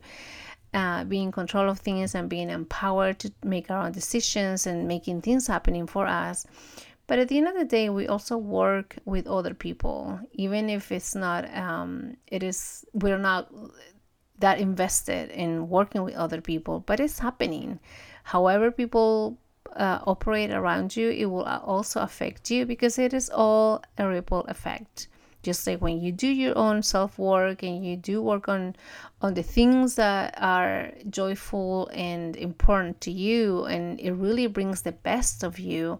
uh, 0.73 1.03
being 1.03 1.25
in 1.25 1.31
control 1.31 1.69
of 1.69 1.79
things 1.79 2.15
and 2.15 2.29
being 2.29 2.49
empowered 2.49 3.19
to 3.19 3.31
make 3.43 3.69
our 3.69 3.85
own 3.85 3.91
decisions 3.91 4.65
and 4.65 4.87
making 4.87 5.21
things 5.21 5.45
happening 5.47 5.85
for 5.85 6.07
us. 6.07 6.47
But 7.07 7.19
at 7.19 7.27
the 7.27 7.37
end 7.37 7.47
of 7.47 7.55
the 7.55 7.65
day, 7.65 7.89
we 7.89 8.07
also 8.07 8.37
work 8.37 8.95
with 9.05 9.27
other 9.27 9.53
people, 9.53 10.19
even 10.33 10.69
if 10.69 10.91
it's 10.91 11.15
not, 11.15 11.53
um, 11.55 12.15
it 12.27 12.43
is, 12.43 12.85
we're 12.93 13.17
not 13.17 13.51
that 14.39 14.59
invested 14.59 15.29
in 15.31 15.69
working 15.69 16.03
with 16.03 16.15
other 16.15 16.41
people, 16.41 16.79
but 16.79 16.99
it's 16.99 17.19
happening. 17.19 17.79
However, 18.23 18.71
people 18.71 19.37
uh, 19.75 19.99
operate 20.07 20.51
around 20.51 20.95
you, 20.95 21.09
it 21.09 21.25
will 21.25 21.43
also 21.43 22.01
affect 22.01 22.49
you 22.49 22.65
because 22.65 22.97
it 22.97 23.13
is 23.13 23.29
all 23.29 23.83
a 23.97 24.07
ripple 24.07 24.41
effect 24.47 25.07
just 25.43 25.67
like 25.67 25.81
when 25.81 26.01
you 26.01 26.11
do 26.11 26.27
your 26.27 26.57
own 26.57 26.81
self 26.81 27.19
work 27.19 27.61
and 27.63 27.85
you 27.85 27.97
do 27.97 28.21
work 28.21 28.47
on 28.47 28.75
on 29.21 29.33
the 29.33 29.43
things 29.43 29.95
that 29.95 30.33
are 30.41 30.91
joyful 31.09 31.89
and 31.93 32.35
important 32.37 32.99
to 33.01 33.11
you 33.11 33.65
and 33.65 33.99
it 33.99 34.13
really 34.13 34.47
brings 34.47 34.81
the 34.81 34.91
best 34.91 35.43
of 35.43 35.59
you 35.59 35.99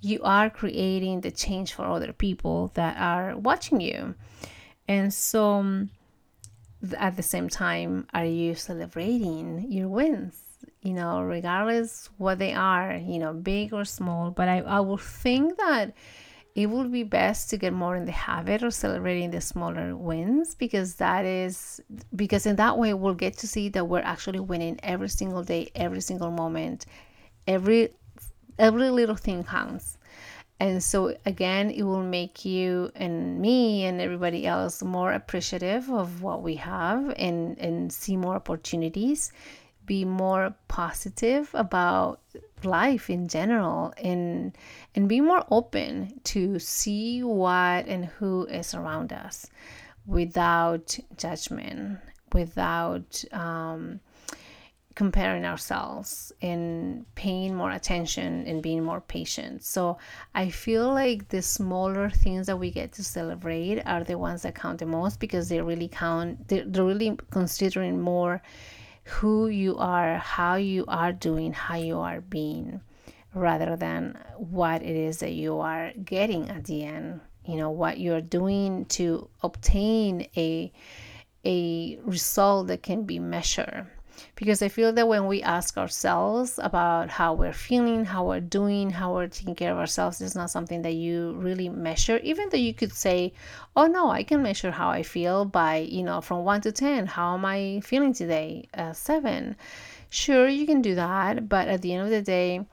you 0.00 0.20
are 0.22 0.50
creating 0.50 1.20
the 1.20 1.30
change 1.30 1.72
for 1.72 1.84
other 1.84 2.12
people 2.12 2.70
that 2.74 2.96
are 2.98 3.36
watching 3.36 3.80
you. 3.80 4.14
And 4.88 5.12
so 5.12 5.54
um, 5.54 5.90
at 6.96 7.16
the 7.16 7.22
same 7.22 7.48
time 7.48 8.06
are 8.12 8.24
you 8.24 8.54
celebrating 8.54 9.70
your 9.70 9.88
wins? 9.88 10.42
You 10.82 10.94
know 10.94 11.22
regardless 11.22 12.08
what 12.16 12.38
they 12.38 12.52
are 12.52 12.94
you 12.94 13.18
know 13.18 13.32
big 13.32 13.72
or 13.72 13.84
small 13.84 14.30
but 14.30 14.48
i, 14.48 14.58
I 14.58 14.80
will 14.80 14.98
think 14.98 15.56
that 15.56 15.92
it 16.54 16.70
would 16.70 16.92
be 16.92 17.02
best 17.02 17.50
to 17.50 17.56
get 17.56 17.72
more 17.72 17.96
in 17.96 18.04
the 18.04 18.12
habit 18.12 18.62
of 18.62 18.72
celebrating 18.72 19.30
the 19.30 19.40
smaller 19.40 19.96
wins 19.96 20.54
because 20.54 20.94
that 20.94 21.24
is 21.24 21.80
because 22.14 22.46
in 22.46 22.56
that 22.56 22.78
way 22.78 22.94
we'll 22.94 23.14
get 23.14 23.36
to 23.38 23.48
see 23.48 23.68
that 23.70 23.86
we're 23.86 23.98
actually 24.00 24.38
winning 24.38 24.78
every 24.84 25.08
single 25.08 25.42
day 25.42 25.70
every 25.74 26.00
single 26.00 26.30
moment 26.30 26.86
every 27.48 27.90
every 28.58 28.90
little 28.90 29.16
thing 29.16 29.44
counts. 29.44 29.98
And 30.58 30.82
so 30.82 31.14
again 31.26 31.70
it 31.70 31.82
will 31.82 32.02
make 32.02 32.44
you 32.44 32.90
and 32.94 33.38
me 33.40 33.84
and 33.84 34.00
everybody 34.00 34.46
else 34.46 34.82
more 34.82 35.12
appreciative 35.12 35.90
of 35.90 36.22
what 36.22 36.42
we 36.42 36.56
have 36.56 37.12
and 37.18 37.58
and 37.58 37.92
see 37.92 38.16
more 38.16 38.36
opportunities 38.36 39.32
be 39.86 40.04
more 40.04 40.54
positive 40.68 41.50
about 41.54 42.20
life 42.64 43.08
in 43.08 43.28
general 43.28 43.94
and 44.02 44.56
and 44.94 45.08
be 45.08 45.20
more 45.20 45.44
open 45.50 46.20
to 46.24 46.58
see 46.58 47.22
what 47.22 47.86
and 47.86 48.06
who 48.06 48.46
is 48.46 48.74
around 48.74 49.12
us 49.12 49.46
without 50.06 50.98
judgment 51.16 51.98
without 52.32 53.24
um, 53.32 54.00
comparing 54.96 55.44
ourselves 55.44 56.32
and 56.40 57.04
paying 57.14 57.54
more 57.54 57.70
attention 57.70 58.46
and 58.46 58.62
being 58.62 58.82
more 58.82 59.02
patient. 59.02 59.62
So 59.62 59.98
I 60.34 60.48
feel 60.48 60.88
like 60.88 61.28
the 61.28 61.42
smaller 61.42 62.08
things 62.08 62.46
that 62.46 62.58
we 62.58 62.70
get 62.70 62.92
to 62.92 63.04
celebrate 63.04 63.82
are 63.84 64.02
the 64.02 64.16
ones 64.16 64.42
that 64.42 64.54
count 64.54 64.78
the 64.78 64.86
most 64.86 65.20
because 65.20 65.50
they 65.50 65.60
really 65.60 65.88
count, 65.88 66.48
they're, 66.48 66.64
they're 66.64 66.82
really 66.82 67.16
considering 67.30 68.00
more 68.00 68.42
who 69.04 69.48
you 69.48 69.76
are, 69.76 70.16
how 70.16 70.54
you 70.54 70.86
are 70.88 71.12
doing, 71.12 71.52
how 71.52 71.76
you 71.76 71.98
are 71.98 72.22
being, 72.22 72.80
rather 73.34 73.76
than 73.76 74.18
what 74.38 74.82
it 74.82 74.96
is 74.96 75.18
that 75.18 75.32
you 75.32 75.60
are 75.60 75.92
getting 76.02 76.48
at 76.48 76.64
the 76.64 76.84
end. 76.84 77.20
You 77.44 77.56
know, 77.56 77.70
what 77.70 78.00
you're 78.00 78.22
doing 78.22 78.86
to 78.86 79.28
obtain 79.42 80.26
a 80.36 80.72
a 81.44 81.96
result 82.02 82.66
that 82.66 82.82
can 82.82 83.04
be 83.04 83.20
measured 83.20 83.86
because 84.34 84.62
I 84.62 84.68
feel 84.68 84.92
that 84.92 85.08
when 85.08 85.26
we 85.26 85.42
ask 85.42 85.76
ourselves 85.76 86.58
about 86.62 87.10
how 87.10 87.34
we're 87.34 87.52
feeling, 87.52 88.04
how 88.04 88.24
we're 88.26 88.40
doing, 88.40 88.90
how 88.90 89.14
we're 89.14 89.28
taking 89.28 89.54
care 89.54 89.72
of 89.72 89.78
ourselves, 89.78 90.20
it's 90.20 90.34
not 90.34 90.50
something 90.50 90.82
that 90.82 90.94
you 90.94 91.32
really 91.38 91.68
measure. 91.68 92.18
Even 92.18 92.48
though 92.48 92.56
you 92.58 92.74
could 92.74 92.92
say, 92.92 93.32
"Oh 93.74 93.86
no, 93.86 94.10
I 94.10 94.22
can 94.22 94.42
measure 94.42 94.70
how 94.70 94.88
I 94.88 95.02
feel 95.02 95.44
by 95.44 95.76
you 95.78 96.02
know 96.02 96.20
from 96.20 96.44
one 96.44 96.60
to 96.62 96.72
ten. 96.72 97.06
How 97.06 97.34
am 97.34 97.44
I 97.44 97.80
feeling 97.84 98.12
today? 98.12 98.68
Uh, 98.74 98.92
seven. 98.92 99.56
Sure, 100.10 100.48
you 100.48 100.66
can 100.66 100.82
do 100.82 100.94
that, 100.94 101.48
but 101.48 101.68
at 101.68 101.82
the 101.82 101.92
end 101.94 102.04
of 102.04 102.10
the 102.10 102.22
day, 102.22 102.66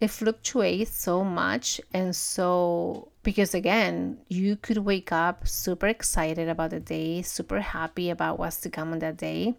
it 0.00 0.08
fluctuates 0.08 0.96
so 0.96 1.24
much, 1.24 1.80
and 1.92 2.14
so 2.14 3.08
because 3.22 3.54
again, 3.54 4.18
you 4.28 4.56
could 4.56 4.78
wake 4.78 5.10
up 5.12 5.48
super 5.48 5.88
excited 5.88 6.48
about 6.48 6.70
the 6.70 6.80
day, 6.80 7.22
super 7.22 7.60
happy 7.60 8.10
about 8.10 8.38
what's 8.38 8.58
to 8.58 8.70
come 8.70 8.92
on 8.92 9.00
that 9.00 9.16
day 9.16 9.56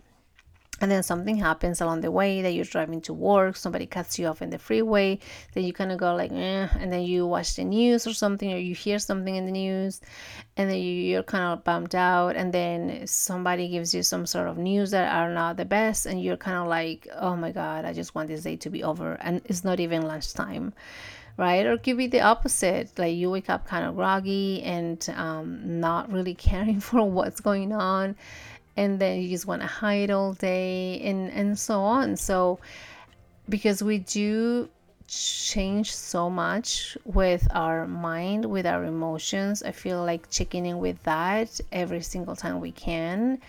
and 0.80 0.92
then 0.92 1.02
something 1.04 1.38
happens 1.38 1.82
along 1.82 2.02
the 2.02 2.12
way 2.12 2.42
that 2.42 2.52
you're 2.52 2.66
driving 2.66 3.02
to 3.02 3.14
work 3.14 3.56
somebody 3.56 3.86
cuts 3.86 4.20
you 4.20 4.28
off 4.28 4.42
in 4.42 4.50
the 4.50 4.60
freeway 4.60 5.18
then 5.54 5.64
you 5.64 5.74
kind 5.74 5.92
of 5.92 5.98
go 5.98 6.16
like 6.16 6.32
eh, 6.32 6.68
and 6.80 6.92
then 6.92 7.02
you 7.02 7.26
watch 7.26 7.56
the 7.56 7.64
news 7.64 8.06
or 8.06 8.14
something 8.14 8.54
or 8.54 8.58
you 8.58 8.76
hear 8.76 9.00
something 9.00 9.36
in 9.36 9.46
the 9.46 9.52
news 9.52 10.02
and 10.56 10.70
then 10.70 10.80
you're 10.80 11.24
kind 11.24 11.46
of 11.46 11.64
bummed 11.64 11.96
out 11.96 12.36
and 12.36 12.54
then 12.54 13.06
somebody 13.06 13.68
gives 13.70 13.94
you 13.94 14.04
some 14.04 14.26
sort 14.26 14.48
of 14.48 14.58
news 14.58 14.92
that 14.92 15.14
are 15.14 15.34
not 15.34 15.58
the 15.58 15.66
best 15.66 16.06
and 16.06 16.22
you're 16.22 16.38
kind 16.38 16.58
of 16.58 16.68
like 16.68 17.08
oh 17.16 17.36
my 17.36 17.52
god 17.52 17.86
i 17.86 17.94
just 17.94 18.16
want 18.16 18.28
this 18.28 18.44
day 18.44 18.56
to 18.56 18.70
be 18.70 18.84
over 18.84 19.14
and 19.22 19.42
it's 19.46 19.64
not 19.64 19.80
even 19.80 20.02
lunchtime 20.04 20.74
right? 21.38 21.66
Or 21.66 21.74
it 21.74 21.84
could 21.84 21.98
be 21.98 22.08
the 22.08 22.22
opposite 22.22 22.98
like 22.98 23.16
you 23.16 23.30
wake 23.30 23.50
up 23.50 23.68
kind 23.68 23.86
of 23.86 23.96
groggy 23.96 24.64
and 24.64 25.08
um, 25.16 25.80
not 25.80 26.12
really 26.12 26.34
caring 26.48 26.80
for 26.80 27.04
what's 27.04 27.40
going 27.40 27.72
on 27.72 28.16
and 28.78 29.00
then 29.00 29.22
you 29.22 29.30
just 29.30 29.48
want 29.48 29.62
to 29.62 29.68
hide 29.68 30.12
all 30.12 30.34
day 30.34 31.02
and 31.02 31.32
and 31.32 31.60
so 31.60 31.82
on. 31.82 32.16
So 32.16 32.60
because 33.50 33.84
we 33.84 33.98
do 33.98 34.70
change 35.08 35.94
so 35.94 36.30
much 36.30 36.98
with 37.06 37.48
our 37.52 37.88
mind 37.88 38.44
with 38.44 38.66
our 38.66 38.84
emotions 38.84 39.64
i 39.64 39.72
feel 39.72 40.04
like 40.04 40.30
checking 40.30 40.66
in 40.66 40.80
with 40.80 41.02
that 41.04 41.62
every 41.72 42.02
single 42.02 42.36
time 42.36 42.60
we 42.60 42.72
can. 42.74 43.40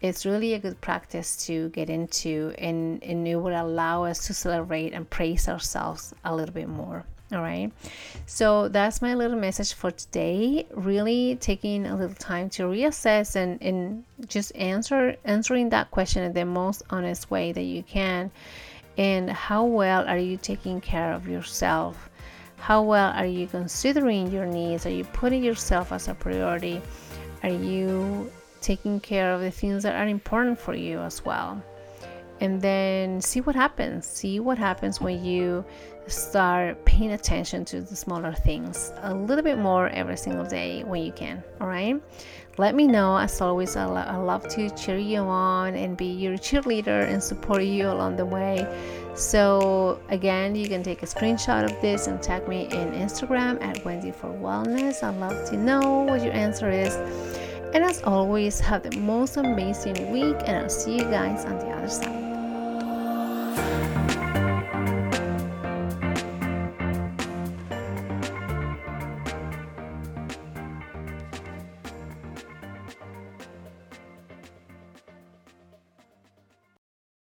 It's 0.00 0.24
really 0.24 0.54
a 0.54 0.60
good 0.60 0.80
practice 0.80 1.46
to 1.46 1.70
get 1.70 1.90
into 1.90 2.54
and, 2.58 3.02
and 3.02 3.26
it 3.26 3.34
will 3.34 3.60
allow 3.60 4.04
us 4.04 4.26
to 4.28 4.34
celebrate 4.34 4.92
and 4.92 5.08
praise 5.10 5.48
ourselves 5.48 6.14
a 6.24 6.36
little 6.36 6.54
bit 6.54 6.68
more 6.68 7.04
all 7.30 7.42
right. 7.42 7.70
So 8.26 8.68
that's 8.68 9.02
my 9.02 9.14
little 9.14 9.38
message 9.38 9.74
for 9.74 9.90
today. 9.90 10.66
Really 10.72 11.36
taking 11.36 11.86
a 11.86 11.94
little 11.94 12.14
time 12.14 12.48
to 12.50 12.62
reassess 12.64 13.36
and, 13.36 13.60
and 13.62 14.04
just 14.26 14.54
answer 14.56 15.16
answering 15.24 15.68
that 15.70 15.90
question 15.90 16.22
in 16.22 16.32
the 16.32 16.46
most 16.46 16.82
honest 16.88 17.30
way 17.30 17.52
that 17.52 17.62
you 17.62 17.82
can. 17.82 18.30
And 18.96 19.30
how 19.30 19.64
well 19.64 20.08
are 20.08 20.18
you 20.18 20.38
taking 20.38 20.80
care 20.80 21.12
of 21.12 21.28
yourself? 21.28 22.08
How 22.56 22.82
well 22.82 23.12
are 23.12 23.26
you 23.26 23.46
considering 23.46 24.32
your 24.32 24.46
needs? 24.46 24.86
Are 24.86 24.90
you 24.90 25.04
putting 25.04 25.44
yourself 25.44 25.92
as 25.92 26.08
a 26.08 26.14
priority? 26.14 26.80
Are 27.42 27.50
you 27.50 28.30
taking 28.60 29.00
care 29.00 29.32
of 29.32 29.40
the 29.40 29.50
things 29.50 29.82
that 29.84 29.94
are 29.94 30.08
important 30.08 30.58
for 30.58 30.74
you 30.74 30.98
as 30.98 31.24
well? 31.24 31.62
And 32.40 32.60
then 32.60 33.20
see 33.20 33.40
what 33.40 33.54
happens. 33.54 34.06
See 34.06 34.40
what 34.40 34.58
happens 34.58 35.00
when 35.00 35.24
you 35.24 35.64
start 36.08 36.84
paying 36.84 37.12
attention 37.12 37.64
to 37.66 37.80
the 37.80 37.96
smaller 37.96 38.32
things 38.32 38.92
a 39.02 39.14
little 39.14 39.44
bit 39.44 39.58
more 39.58 39.88
every 39.88 40.16
single 40.16 40.44
day 40.44 40.82
when 40.84 41.02
you 41.02 41.12
can. 41.12 41.42
All 41.60 41.66
right. 41.66 42.00
Let 42.58 42.74
me 42.74 42.88
know. 42.88 43.16
As 43.16 43.40
always, 43.40 43.76
I, 43.76 43.84
lo- 43.84 43.96
I 43.96 44.16
love 44.16 44.48
to 44.48 44.68
cheer 44.70 44.98
you 44.98 45.20
on 45.20 45.76
and 45.76 45.96
be 45.96 46.06
your 46.06 46.34
cheerleader 46.34 47.08
and 47.08 47.22
support 47.22 47.62
you 47.62 47.88
along 47.88 48.16
the 48.16 48.26
way. 48.26 48.66
So, 49.14 50.00
again, 50.08 50.56
you 50.56 50.68
can 50.68 50.82
take 50.82 51.02
a 51.04 51.06
screenshot 51.06 51.64
of 51.64 51.80
this 51.80 52.08
and 52.08 52.20
tag 52.20 52.48
me 52.48 52.64
in 52.64 52.92
Instagram 52.92 53.62
at 53.62 53.84
Wendy 53.84 54.10
for 54.10 54.28
Wellness. 54.28 55.02
I'd 55.04 55.18
love 55.20 55.48
to 55.50 55.56
know 55.56 56.00
what 56.08 56.22
your 56.22 56.32
answer 56.32 56.70
is. 56.70 56.94
And 57.74 57.84
as 57.84 58.02
always, 58.02 58.58
have 58.60 58.82
the 58.82 58.98
most 58.98 59.36
amazing 59.36 60.10
week, 60.10 60.36
and 60.44 60.56
I'll 60.56 60.68
see 60.70 60.96
you 60.96 61.04
guys 61.04 61.44
on 61.44 61.58
the 61.58 61.66
other 61.66 61.88
side. 61.88 62.28